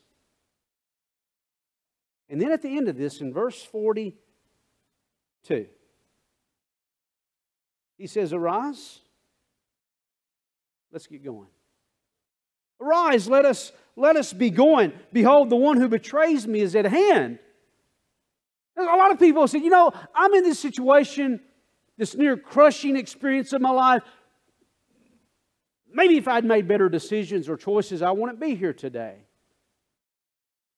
[2.29, 5.67] And then at the end of this, in verse 42,
[7.97, 9.01] he says, Arise.
[10.93, 11.49] Let's get going.
[12.79, 14.93] Arise, let us, let us be going.
[15.11, 17.39] Behold, the one who betrays me is at hand.
[18.77, 21.39] A lot of people say, you know, I'm in this situation,
[21.97, 24.03] this near crushing experience of my life.
[25.91, 29.15] Maybe if I'd made better decisions or choices, I wouldn't be here today.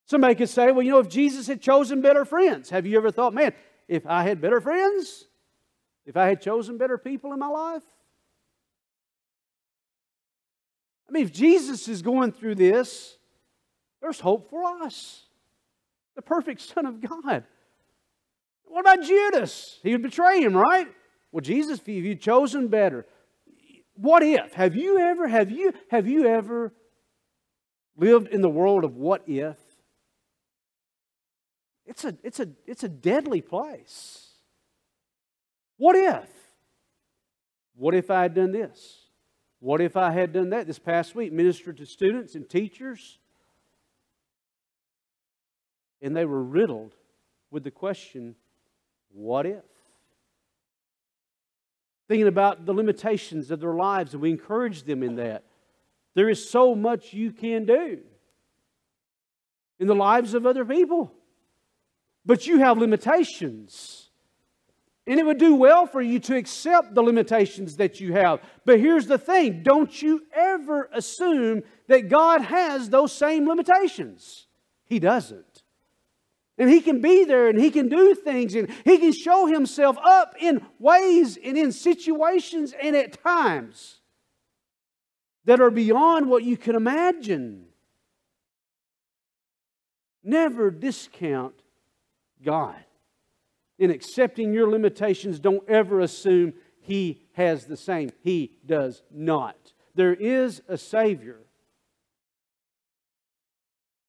[0.06, 3.12] Somebody could say, well, you know, if Jesus had chosen better friends, have you ever
[3.12, 3.54] thought, man,
[3.88, 5.26] if I had better friends,
[6.06, 7.84] if I had chosen better people in my life?
[11.10, 13.18] I mean, if Jesus is going through this,
[14.02, 15.24] there's hope for us.
[16.16, 17.44] The perfect Son of God.
[18.68, 19.80] What about Judas?
[19.84, 20.88] He would betray him, right?
[21.32, 23.06] Well, Jesus, if you'd chosen better,
[23.96, 24.54] what if?
[24.54, 26.74] Have you ever, have you, have you ever
[27.96, 29.58] lived in the world of what if?
[31.86, 34.28] It's a, it's a, it's a deadly place.
[35.78, 36.30] What if?
[37.76, 39.06] What if I had done this?
[39.60, 41.32] What if I had done that this past week?
[41.32, 43.18] Ministered to students and teachers.
[46.02, 46.94] And they were riddled
[47.50, 48.36] with the question,
[49.18, 49.64] what if?
[52.08, 55.44] Thinking about the limitations of their lives, and we encourage them in that.
[56.14, 58.00] There is so much you can do
[59.80, 61.12] in the lives of other people.
[62.26, 64.10] But you have limitations.
[65.06, 68.42] And it would do well for you to accept the limitations that you have.
[68.66, 74.48] But here's the thing don't you ever assume that God has those same limitations.
[74.86, 75.57] He doesn't.
[76.58, 79.98] And He can be there and He can do things and He can show Himself
[80.04, 84.00] up in ways and in situations and at times
[85.46, 87.66] that are beyond what you can imagine.
[90.24, 91.54] Never discount
[92.44, 92.76] God.
[93.80, 98.12] In accepting your limitations, don't ever assume He has the same.
[98.24, 99.74] He does not.
[99.96, 101.40] There is a Savior,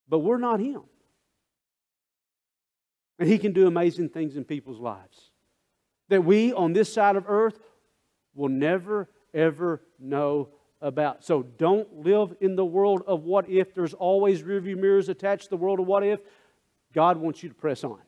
[0.09, 0.83] but we're not Him.
[3.19, 5.31] And He can do amazing things in people's lives
[6.09, 7.59] that we on this side of earth
[8.35, 10.49] will never, ever know
[10.81, 11.25] about.
[11.25, 13.75] So don't live in the world of what if.
[13.75, 16.21] There's always rearview mirrors attached to the world of what if.
[16.95, 17.99] God wants you to press on.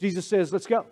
[0.00, 0.86] Jesus says, Let's go.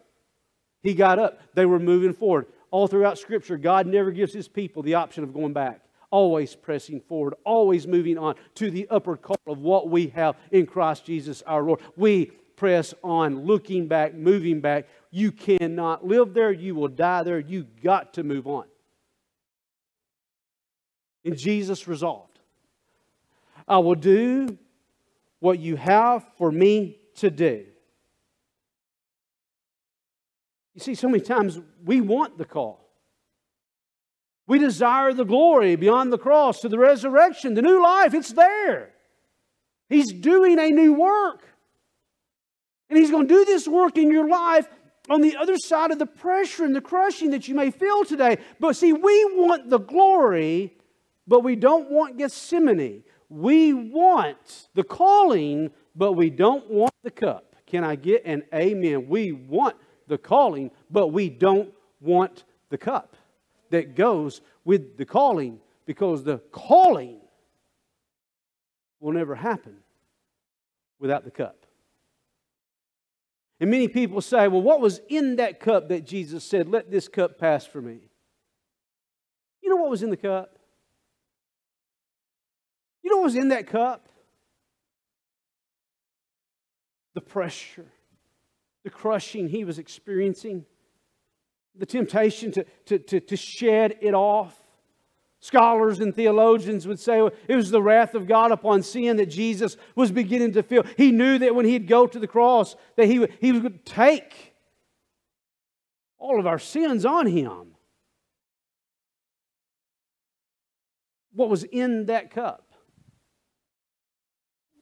[0.83, 1.41] He got up.
[1.55, 2.47] They were moving forward.
[2.70, 5.80] All throughout Scripture, God never gives His people the option of going back.
[6.11, 10.66] Always pressing forward, always moving on to the upward call of what we have in
[10.66, 11.80] Christ Jesus our Lord.
[11.97, 12.33] We
[12.63, 14.87] press on, looking back, moving back.
[15.11, 16.53] You cannot live there.
[16.53, 17.41] You will die there.
[17.41, 18.67] You got to move on.
[21.25, 22.39] And Jesus resolved
[23.67, 24.57] I will do
[25.41, 27.65] what you have for me to do.
[30.75, 32.89] You see, so many times we want the call.
[34.47, 38.15] We desire the glory beyond the cross to the resurrection, the new life.
[38.15, 38.91] It's there.
[39.89, 41.52] He's doing a new work.
[42.93, 44.68] And He's going to do this work in your life
[45.09, 48.36] on the other side of the pressure and the crushing that you may feel today.
[48.61, 50.76] But see, we want the glory,
[51.26, 53.03] but we don't want Gethsemane.
[53.30, 57.57] We want the calling, but we don't want the cup.
[57.64, 59.09] Can I get an amen?
[59.09, 59.74] We want
[60.07, 63.16] the calling, but we don't want the cup
[63.70, 67.22] that goes with the calling because the calling
[69.01, 69.78] will never happen
[70.99, 71.62] without the cup.
[73.63, 77.07] And many people say, well, what was in that cup that Jesus said, let this
[77.07, 78.01] cup pass for me?
[79.63, 80.59] You know what was in the cup?
[83.05, 84.09] You know what was in that cup?
[87.15, 87.87] The pressure,
[88.83, 90.67] the crushing he was experiencing,
[91.77, 94.61] the temptation to, to, to, to shed it off.
[95.43, 99.76] Scholars and theologians would say it was the wrath of God upon sin that Jesus
[99.97, 100.84] was beginning to feel.
[100.97, 104.55] He knew that when he'd go to the cross, that he would, he would take
[106.16, 107.74] all of our sins on him.
[111.32, 112.72] What was in that cup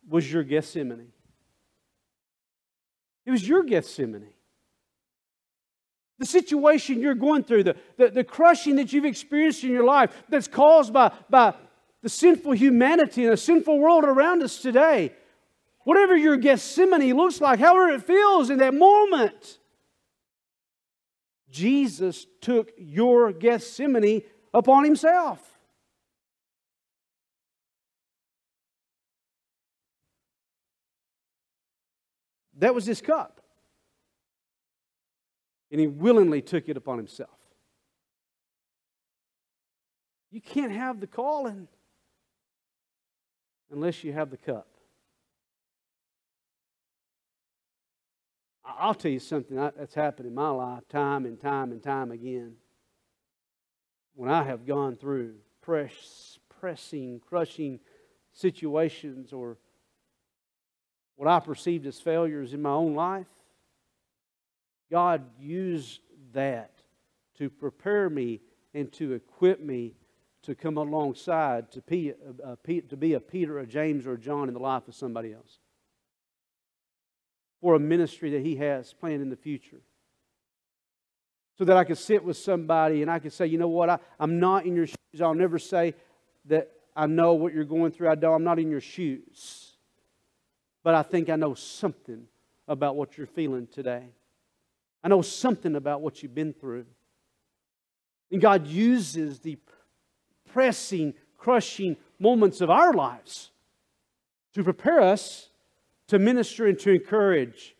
[0.06, 1.12] was your Gethsemane.
[3.24, 4.28] It was your Gethsemane
[6.20, 10.12] the situation you're going through, the, the, the crushing that you've experienced in your life
[10.28, 11.54] that's caused by, by
[12.02, 15.14] the sinful humanity and the sinful world around us today.
[15.84, 19.58] Whatever your Gethsemane looks like, however it feels in that moment,
[21.50, 24.20] Jesus took your Gethsemane
[24.52, 25.40] upon himself.
[32.58, 33.39] That was his cup
[35.70, 37.30] and he willingly took it upon himself.
[40.30, 41.68] You can't have the calling
[43.70, 44.66] unless you have the cup.
[48.64, 52.54] I'll tell you something that's happened in my life time and time and time again.
[54.14, 57.80] When I have gone through press, pressing, crushing
[58.32, 59.58] situations or
[61.16, 63.26] what I perceived as failures in my own life,
[64.90, 66.00] God used
[66.32, 66.82] that
[67.38, 68.40] to prepare me
[68.74, 69.94] and to equip me
[70.42, 72.12] to come alongside to be,
[72.44, 72.56] uh,
[72.88, 75.58] to be a Peter, a James, or a John in the life of somebody else.
[77.60, 79.80] For a ministry that He has planned in the future.
[81.58, 83.98] So that I could sit with somebody and I could say, you know what, I,
[84.18, 85.20] I'm not in your shoes.
[85.20, 85.94] I'll never say
[86.46, 88.08] that I know what you're going through.
[88.08, 89.74] I don't, I'm not in your shoes.
[90.82, 92.24] But I think I know something
[92.66, 94.04] about what you're feeling today.
[95.02, 96.86] I know something about what you've been through.
[98.30, 99.58] And God uses the
[100.52, 103.50] pressing, crushing moments of our lives
[104.54, 105.50] to prepare us
[106.10, 107.76] to minister and to encourage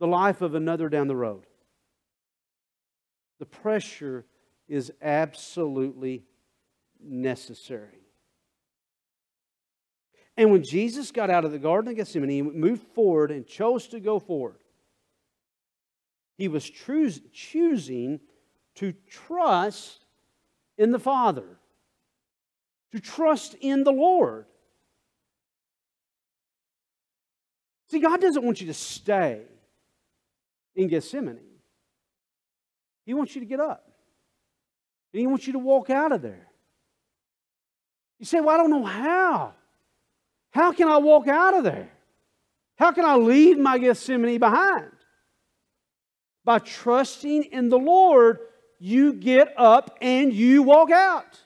[0.00, 1.46] the life of another down the road.
[3.38, 4.24] The pressure
[4.68, 6.24] is absolutely
[7.00, 8.02] necessary.
[10.36, 13.86] And when Jesus got out of the Garden of Gethsemane, he moved forward and chose
[13.88, 14.61] to go forward.
[16.42, 18.18] He was choosing
[18.74, 20.04] to trust
[20.76, 21.44] in the Father,
[22.90, 24.46] to trust in the Lord.
[27.90, 29.42] See, God doesn't want you to stay
[30.74, 31.38] in Gethsemane.
[33.06, 33.88] He wants you to get up.
[35.12, 36.48] And He wants you to walk out of there.
[38.18, 39.54] You say, Well, I don't know how.
[40.50, 41.92] How can I walk out of there?
[42.74, 44.90] How can I leave my Gethsemane behind?
[46.44, 48.38] By trusting in the Lord,
[48.78, 51.40] you get up and you walk out.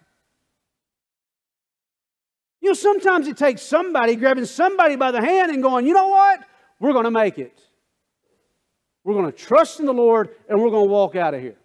[2.61, 6.09] You know, sometimes it takes somebody grabbing somebody by the hand and going, you know
[6.09, 6.40] what?
[6.80, 7.61] We're going to make it.
[9.05, 11.57] We're going to trust in the Lord and we're going to walk out of here.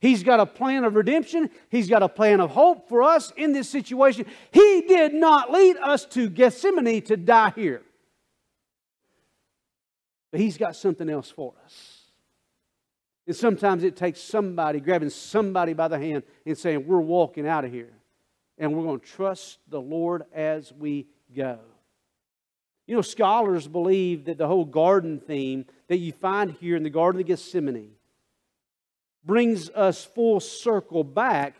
[0.00, 1.50] He's got a plan of redemption.
[1.68, 4.26] He's got a plan of hope for us in this situation.
[4.52, 7.82] He did not lead us to Gethsemane to die here.
[10.30, 11.95] But He's got something else for us.
[13.26, 17.64] And sometimes it takes somebody grabbing somebody by the hand and saying, We're walking out
[17.64, 17.92] of here.
[18.58, 21.58] And we're going to trust the Lord as we go.
[22.86, 26.90] You know, scholars believe that the whole garden theme that you find here in the
[26.90, 27.90] Garden of Gethsemane
[29.24, 31.56] brings us full circle back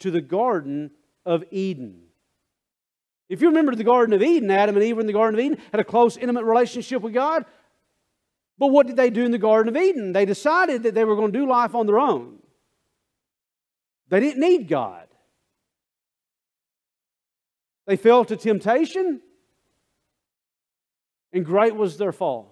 [0.00, 0.90] to the Garden
[1.26, 2.00] of Eden.
[3.28, 5.44] If you remember the Garden of Eden, Adam and Eve were in the Garden of
[5.44, 7.44] Eden, had a close, intimate relationship with God.
[8.58, 10.12] But what did they do in the Garden of Eden?
[10.12, 12.38] They decided that they were going to do life on their own.
[14.08, 15.06] They didn't need God.
[17.86, 19.20] They fell to temptation,
[21.32, 22.50] and great was their fall.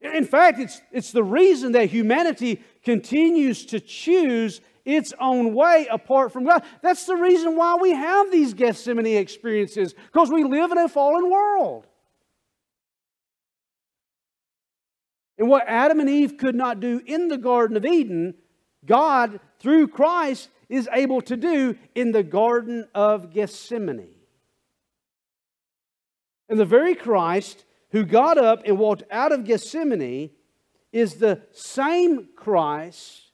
[0.00, 6.32] In fact, it's, it's the reason that humanity continues to choose its own way apart
[6.32, 6.62] from God.
[6.82, 11.30] That's the reason why we have these Gethsemane experiences, because we live in a fallen
[11.30, 11.86] world.
[15.38, 18.34] And what Adam and Eve could not do in the Garden of Eden,
[18.84, 24.14] God, through Christ, is able to do in the Garden of Gethsemane.
[26.48, 30.30] And the very Christ who got up and walked out of Gethsemane
[30.92, 33.32] is the same Christ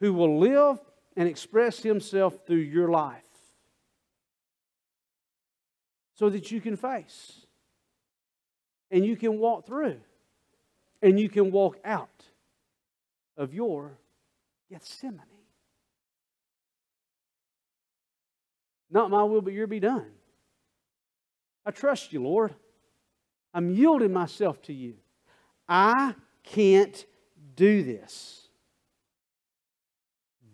[0.00, 0.78] who will live
[1.16, 3.22] and express himself through your life
[6.14, 7.46] so that you can face
[8.90, 10.00] and you can walk through
[11.06, 12.24] and you can walk out
[13.36, 13.96] of your
[14.68, 15.20] Gethsemane.
[18.90, 20.10] Not my will, but your be done.
[21.64, 22.56] I trust you, Lord.
[23.54, 24.94] I'm yielding myself to you.
[25.68, 27.06] I can't
[27.54, 28.48] do this.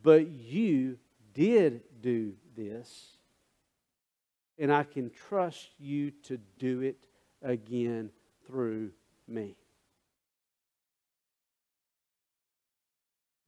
[0.03, 0.99] But you
[1.33, 3.17] did do this.
[4.59, 7.07] And I can trust you to do it
[7.41, 8.11] again
[8.47, 8.91] through
[9.27, 9.57] me.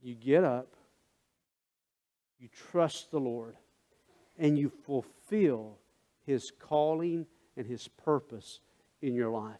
[0.04, 0.76] You get up,
[2.38, 3.56] you trust the Lord,
[4.38, 5.78] and you fulfill
[6.26, 7.24] His calling
[7.56, 8.60] and His purpose
[9.00, 9.56] in your life.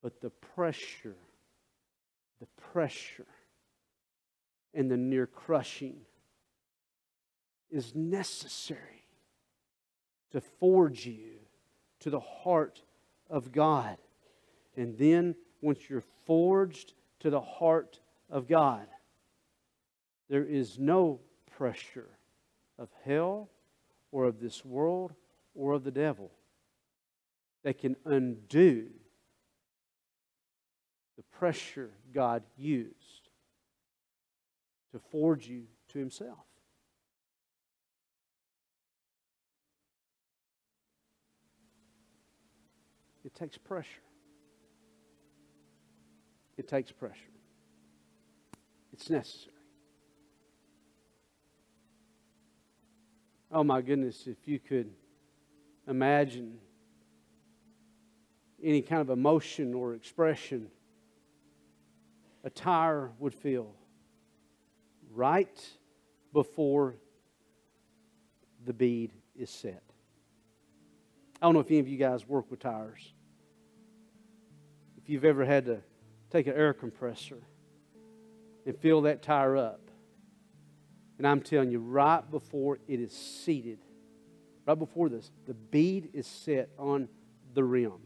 [0.00, 1.16] But the pressure,
[2.38, 3.26] the pressure,
[4.72, 5.96] and the near crushing
[7.68, 9.08] is necessary
[10.30, 11.40] to forge you
[11.98, 12.80] to the heart
[13.28, 13.96] of God.
[14.76, 17.98] And then, once you're forged to the heart
[18.32, 18.86] of God.
[20.28, 21.20] There is no
[21.56, 22.08] pressure
[22.78, 23.50] of hell
[24.10, 25.12] or of this world
[25.54, 26.32] or of the devil
[27.62, 28.88] that can undo
[31.16, 33.28] the pressure God used
[34.92, 36.38] to forge you to Himself.
[43.24, 44.02] It takes pressure.
[46.56, 47.31] It takes pressure.
[49.02, 49.56] It's necessary.
[53.50, 54.92] Oh my goodness, if you could
[55.88, 56.58] imagine
[58.62, 60.68] any kind of emotion or expression
[62.44, 63.74] a tire would feel
[65.12, 65.68] right
[66.32, 66.94] before
[68.64, 69.82] the bead is set.
[71.40, 73.14] I don't know if any of you guys work with tires.
[74.96, 75.80] If you've ever had to
[76.30, 77.38] take an air compressor
[78.66, 79.80] and fill that tire up.
[81.18, 83.78] And I'm telling you, right before it is seated,
[84.66, 87.08] right before this, the bead is set on
[87.54, 88.00] the rim.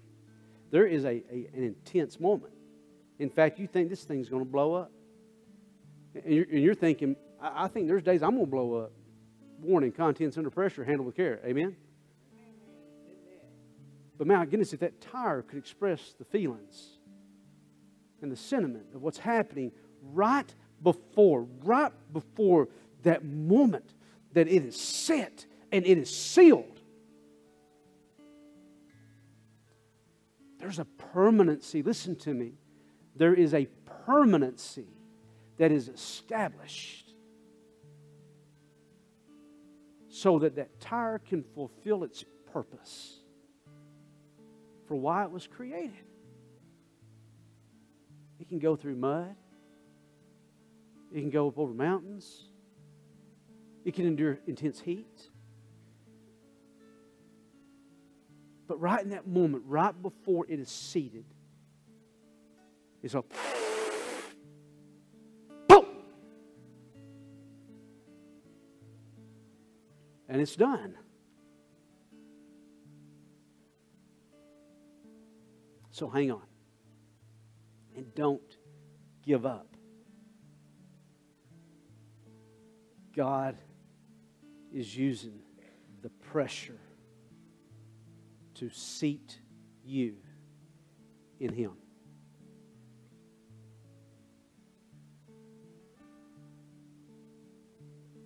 [0.70, 2.52] There is a, a an intense moment.
[3.18, 4.92] In fact, you think this thing's going to blow up.
[6.14, 8.92] And you're, and you're thinking, I, I, think there's days I'm going to blow up.
[9.60, 11.40] Warning, contents under pressure, handle with care.
[11.44, 11.76] Amen?
[14.18, 16.98] But my goodness, if that tire could express the feelings
[18.22, 19.72] and the sentiment of what's happening
[20.12, 20.52] right
[20.82, 22.68] before, right before
[23.02, 23.94] that moment
[24.32, 26.80] that it is set and it is sealed.
[30.58, 31.82] There's a permanency.
[31.82, 32.52] Listen to me.
[33.14, 33.66] There is a
[34.06, 34.88] permanency
[35.58, 37.06] that is established
[40.08, 43.20] so that that tire can fulfill its purpose
[44.86, 45.92] for why it was created.
[48.40, 49.34] It can go through mud.
[51.12, 52.44] It can go up over mountains.
[53.84, 55.30] It can endure intense heat.
[58.66, 61.24] But right in that moment, right before it is seated,
[63.02, 63.22] it's a
[65.68, 65.84] boom!
[70.28, 70.96] And it's done.
[75.92, 76.42] So hang on.
[77.96, 78.42] And don't
[79.24, 79.75] give up.
[83.16, 83.56] God
[84.72, 85.40] is using
[86.02, 86.78] the pressure
[88.54, 89.38] to seat
[89.84, 90.16] you
[91.40, 91.72] in Him.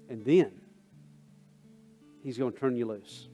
[0.08, 0.50] And then
[2.24, 3.28] He's going to turn you loose.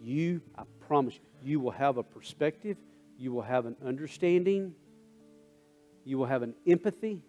[0.00, 2.76] You, I promise you, you will have a perspective,
[3.18, 4.74] you will have an understanding,
[6.04, 7.22] you will have an empathy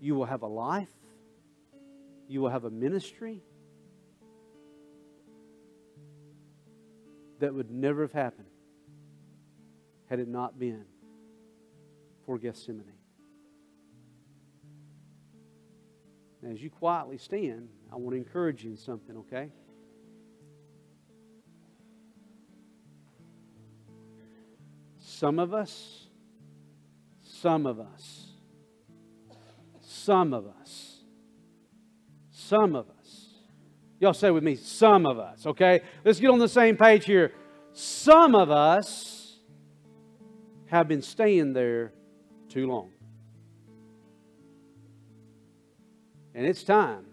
[0.00, 0.88] you will have a life.
[2.28, 3.42] You will have a ministry
[7.38, 8.48] that would never have happened
[10.08, 10.84] had it not been
[12.26, 12.92] for Gethsemane.
[16.42, 19.50] Now, as you quietly stand, I want to encourage you in something, okay?
[24.98, 26.06] Some of us,
[27.22, 28.27] some of us,
[29.98, 31.00] some of us,
[32.30, 33.26] some of us,
[34.00, 35.80] y'all say with me, some of us, okay?
[36.04, 37.32] Let's get on the same page here.
[37.72, 39.38] Some of us
[40.66, 41.92] have been staying there
[42.48, 42.90] too long.
[46.34, 47.06] And it's time.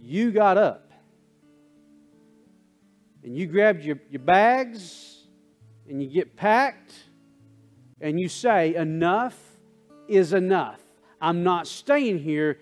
[0.00, 0.92] You got up
[3.24, 5.26] and you grabbed your, your bags
[5.88, 6.92] and you get packed
[8.00, 9.38] and you say, Enough
[10.08, 10.83] is enough.
[11.24, 12.58] I'm not staying here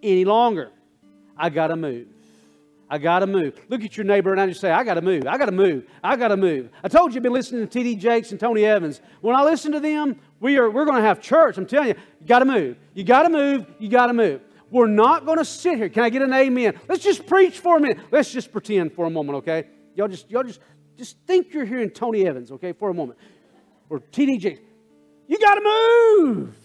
[0.00, 0.70] any longer.
[1.36, 2.06] I got to move.
[2.88, 3.58] I got to move.
[3.68, 5.26] Look at your neighbor and I just say, I got to move.
[5.26, 5.86] I got to move.
[6.04, 6.70] I got to move.
[6.84, 7.96] I told you I've been listening to T.D.
[7.96, 9.00] Jakes and Tony Evans.
[9.22, 11.58] When I listen to them, we are, we're going to have church.
[11.58, 12.76] I'm telling you, you got to move.
[12.94, 13.66] You got to move.
[13.80, 14.40] You got to move.
[14.70, 15.88] We're not going to sit here.
[15.88, 16.78] Can I get an amen?
[16.88, 17.98] Let's just preach for a minute.
[18.12, 19.64] Let's just pretend for a moment, okay?
[19.96, 20.60] Y'all just, y'all just
[20.96, 23.18] just think you're hearing Tony Evans, okay, for a moment.
[23.90, 24.38] Or T.D.
[24.38, 24.60] Jakes.
[25.26, 26.56] You got to move.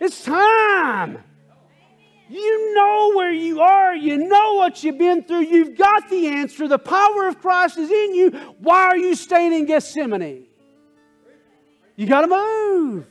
[0.00, 1.18] It's time.
[2.28, 3.94] You know where you are.
[3.96, 5.44] You know what you've been through.
[5.44, 6.68] You've got the answer.
[6.68, 8.30] The power of Christ is in you.
[8.58, 10.46] Why are you staying in Gethsemane?
[11.96, 13.06] You got to move.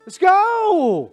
[0.00, 1.12] Let's go.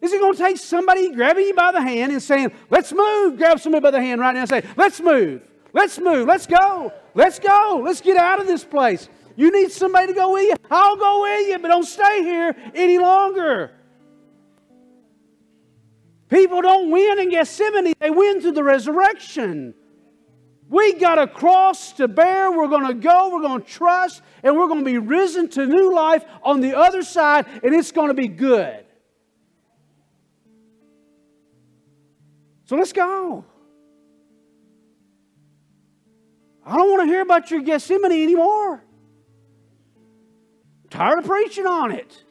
[0.00, 3.38] Is it going to take somebody grabbing you by the hand and saying, Let's move?
[3.38, 5.42] Grab somebody by the hand right now and say, Let's move.
[5.72, 6.28] Let's move.
[6.28, 6.92] Let's go.
[7.14, 7.80] Let's go.
[7.82, 9.08] Let's get out of this place.
[9.36, 10.56] You need somebody to go with you.
[10.70, 13.70] I'll go with you, but don't stay here any longer.
[16.28, 19.74] People don't win in Gethsemane, they win through the resurrection.
[20.68, 22.50] We got a cross to bear.
[22.50, 25.64] We're going to go, we're going to trust, and we're going to be risen to
[25.64, 28.84] new life on the other side, and it's going to be good.
[32.64, 33.44] So let's go.
[36.64, 38.82] I don't want to hear about your Gethsemane anymore.
[40.90, 42.22] Tired of preaching on it.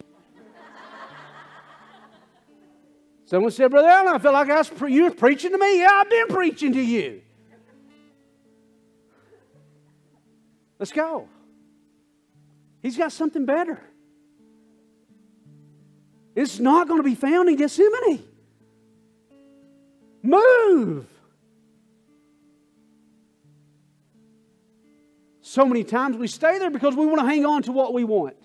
[3.26, 5.80] Someone said, Brother Allen, I feel like I was pre- you were preaching to me.
[5.80, 7.22] Yeah, I've been preaching to you.
[10.78, 11.28] Let's go.
[12.84, 13.82] He's got something better.
[16.36, 18.24] It's not going to be found in Gethsemane.
[20.22, 21.08] Move.
[25.42, 28.04] So many times we stay there because we want to hang on to what we
[28.04, 28.36] want.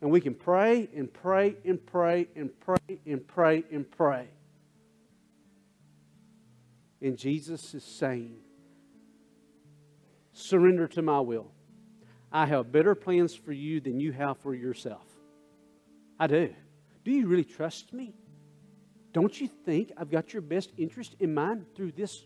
[0.00, 4.28] And we can pray and pray and pray and pray and pray and pray.
[7.02, 8.36] And Jesus is saying,
[10.32, 11.50] Surrender to my will.
[12.32, 15.04] I have better plans for you than you have for yourself.
[16.18, 16.54] I do.
[17.04, 18.14] Do you really trust me?
[19.12, 22.24] Don't you think I've got your best interest in mind through this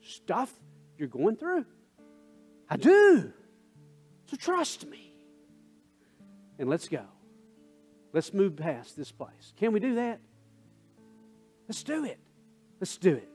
[0.00, 0.52] stuff
[0.96, 1.66] you're going through?
[2.68, 3.32] I do.
[4.26, 5.11] So trust me.
[6.58, 7.04] And let's go.
[8.12, 9.52] Let's move past this place.
[9.56, 10.20] Can we do that?
[11.68, 12.18] Let's do it.
[12.80, 13.28] Let's do it.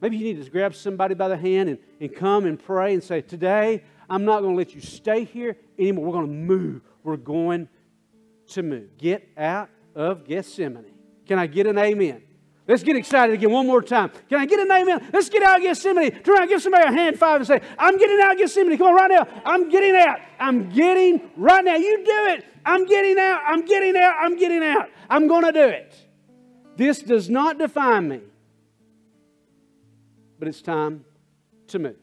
[0.00, 3.02] Maybe you need to grab somebody by the hand and, and come and pray and
[3.02, 6.06] say, Today, I'm not going to let you stay here anymore.
[6.06, 6.82] We're going to move.
[7.02, 7.68] We're going
[8.48, 8.96] to move.
[8.98, 10.94] Get out of Gethsemane.
[11.26, 12.22] Can I get an amen?
[12.70, 14.12] Let's get excited again one more time.
[14.28, 15.10] Can I get an amen?
[15.12, 16.22] Let's get out of Gethsemane.
[16.22, 18.78] Turn around, give somebody a hand five and say, I'm getting out of Gethsemane.
[18.78, 19.26] Come on, right now.
[19.44, 20.20] I'm getting out.
[20.38, 21.74] I'm getting right now.
[21.74, 22.44] You do it.
[22.64, 23.40] I'm getting out.
[23.44, 24.14] I'm getting out.
[24.20, 24.88] I'm getting out.
[25.08, 25.96] I'm going to do it.
[26.76, 28.20] This does not define me,
[30.38, 31.04] but it's time
[31.66, 31.96] to move.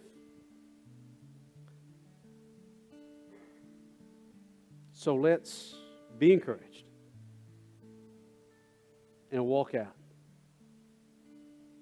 [4.92, 5.76] So let's
[6.20, 6.84] be encouraged
[9.32, 9.97] and walk out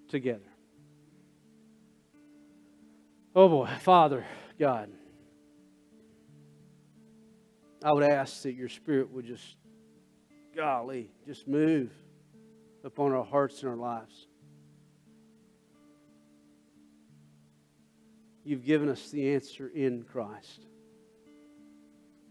[0.08, 0.52] together.
[3.36, 4.26] Oh boy, Father
[4.58, 4.90] God,
[7.84, 9.58] I would ask that your Spirit would just,
[10.56, 11.92] golly, just move
[12.84, 14.28] upon our hearts and our lives.
[18.44, 20.66] You've given us the answer in Christ.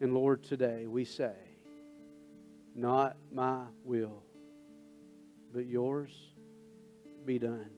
[0.00, 1.34] And Lord, today we say,
[2.74, 4.22] not my will
[5.54, 6.10] but yours
[7.24, 7.70] be done.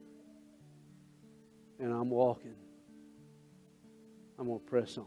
[1.78, 2.54] And I'm walking.
[4.38, 5.06] I'm going to press on.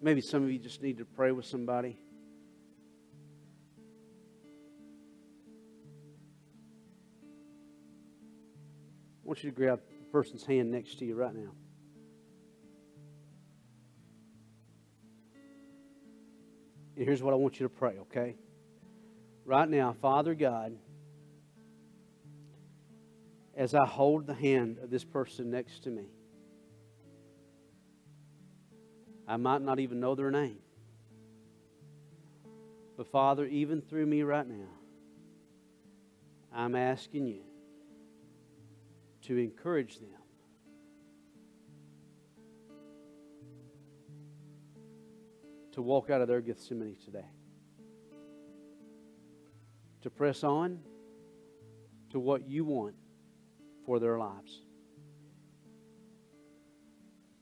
[0.00, 1.98] Maybe some of you just need to pray with somebody.
[9.24, 11.52] I want you to grab the person's hand next to you right now.
[16.96, 18.36] Here's what I want you to pray, okay?
[19.44, 20.76] Right now, Father God,
[23.56, 26.06] as I hold the hand of this person next to me,
[29.26, 30.58] I might not even know their name.
[32.96, 34.68] But Father, even through me right now,
[36.52, 37.42] I'm asking you
[39.22, 40.13] to encourage them.
[45.74, 47.26] To walk out of their Gethsemane today.
[50.02, 50.78] To press on
[52.10, 52.94] to what you want
[53.84, 54.62] for their lives.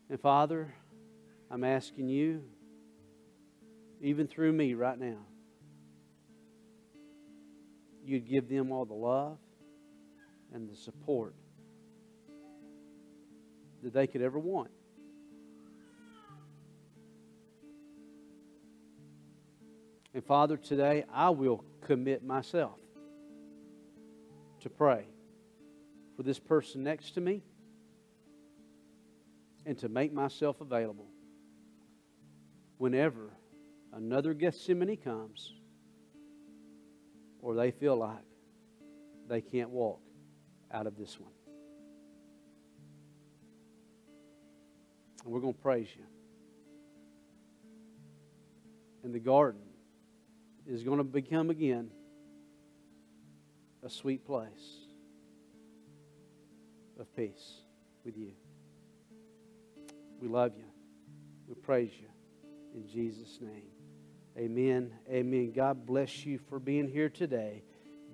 [0.08, 0.72] And Father,
[1.50, 2.42] I'm asking you,
[4.00, 5.18] even through me right now,
[8.02, 9.36] you'd give them all the love
[10.54, 11.34] and the support
[13.82, 14.70] that they could ever want.
[20.14, 22.78] And Father, today I will commit myself
[24.60, 25.06] to pray
[26.16, 27.42] for this person next to me
[29.64, 31.06] and to make myself available
[32.76, 33.30] whenever
[33.94, 35.54] another Gethsemane comes
[37.40, 38.24] or they feel like
[39.28, 40.00] they can't walk
[40.70, 41.32] out of this one.
[45.24, 46.04] And we're going to praise you.
[49.04, 49.60] In the garden
[50.66, 51.90] is going to become again
[53.84, 54.86] a sweet place
[56.98, 57.54] of peace
[58.04, 58.32] with you.
[60.20, 60.64] We love you.
[61.48, 62.06] We praise you.
[62.74, 63.72] In Jesus' name.
[64.38, 64.92] Amen.
[65.10, 65.52] Amen.
[65.52, 67.62] God bless you for being here today.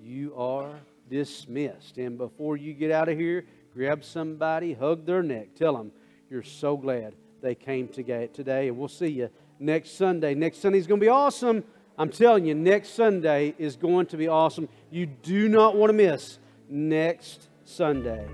[0.00, 0.70] You are
[1.08, 1.98] dismissed.
[1.98, 3.44] And before you get out of here,
[3.74, 5.92] grab somebody, hug their neck, tell them
[6.30, 8.68] you're so glad they came today.
[8.68, 10.34] And we'll see you next Sunday.
[10.34, 11.62] Next Sunday's going to be awesome.
[11.98, 14.68] I'm telling you, next Sunday is going to be awesome.
[14.88, 16.38] You do not want to miss
[16.68, 18.24] next Sunday.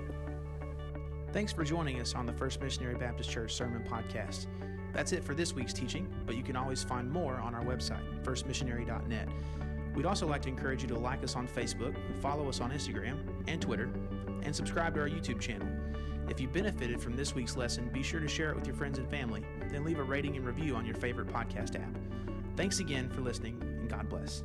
[1.33, 4.45] Thanks for joining us on the First Missionary Baptist Church Sermon Podcast.
[4.93, 8.23] That's it for this week's teaching, but you can always find more on our website,
[8.23, 9.29] firstmissionary.net.
[9.95, 13.17] We'd also like to encourage you to like us on Facebook, follow us on Instagram
[13.47, 13.89] and Twitter,
[14.43, 15.67] and subscribe to our YouTube channel.
[16.29, 18.99] If you benefited from this week's lesson, be sure to share it with your friends
[18.99, 21.97] and family, then leave a rating and review on your favorite podcast app.
[22.55, 24.43] Thanks again for listening, and God bless.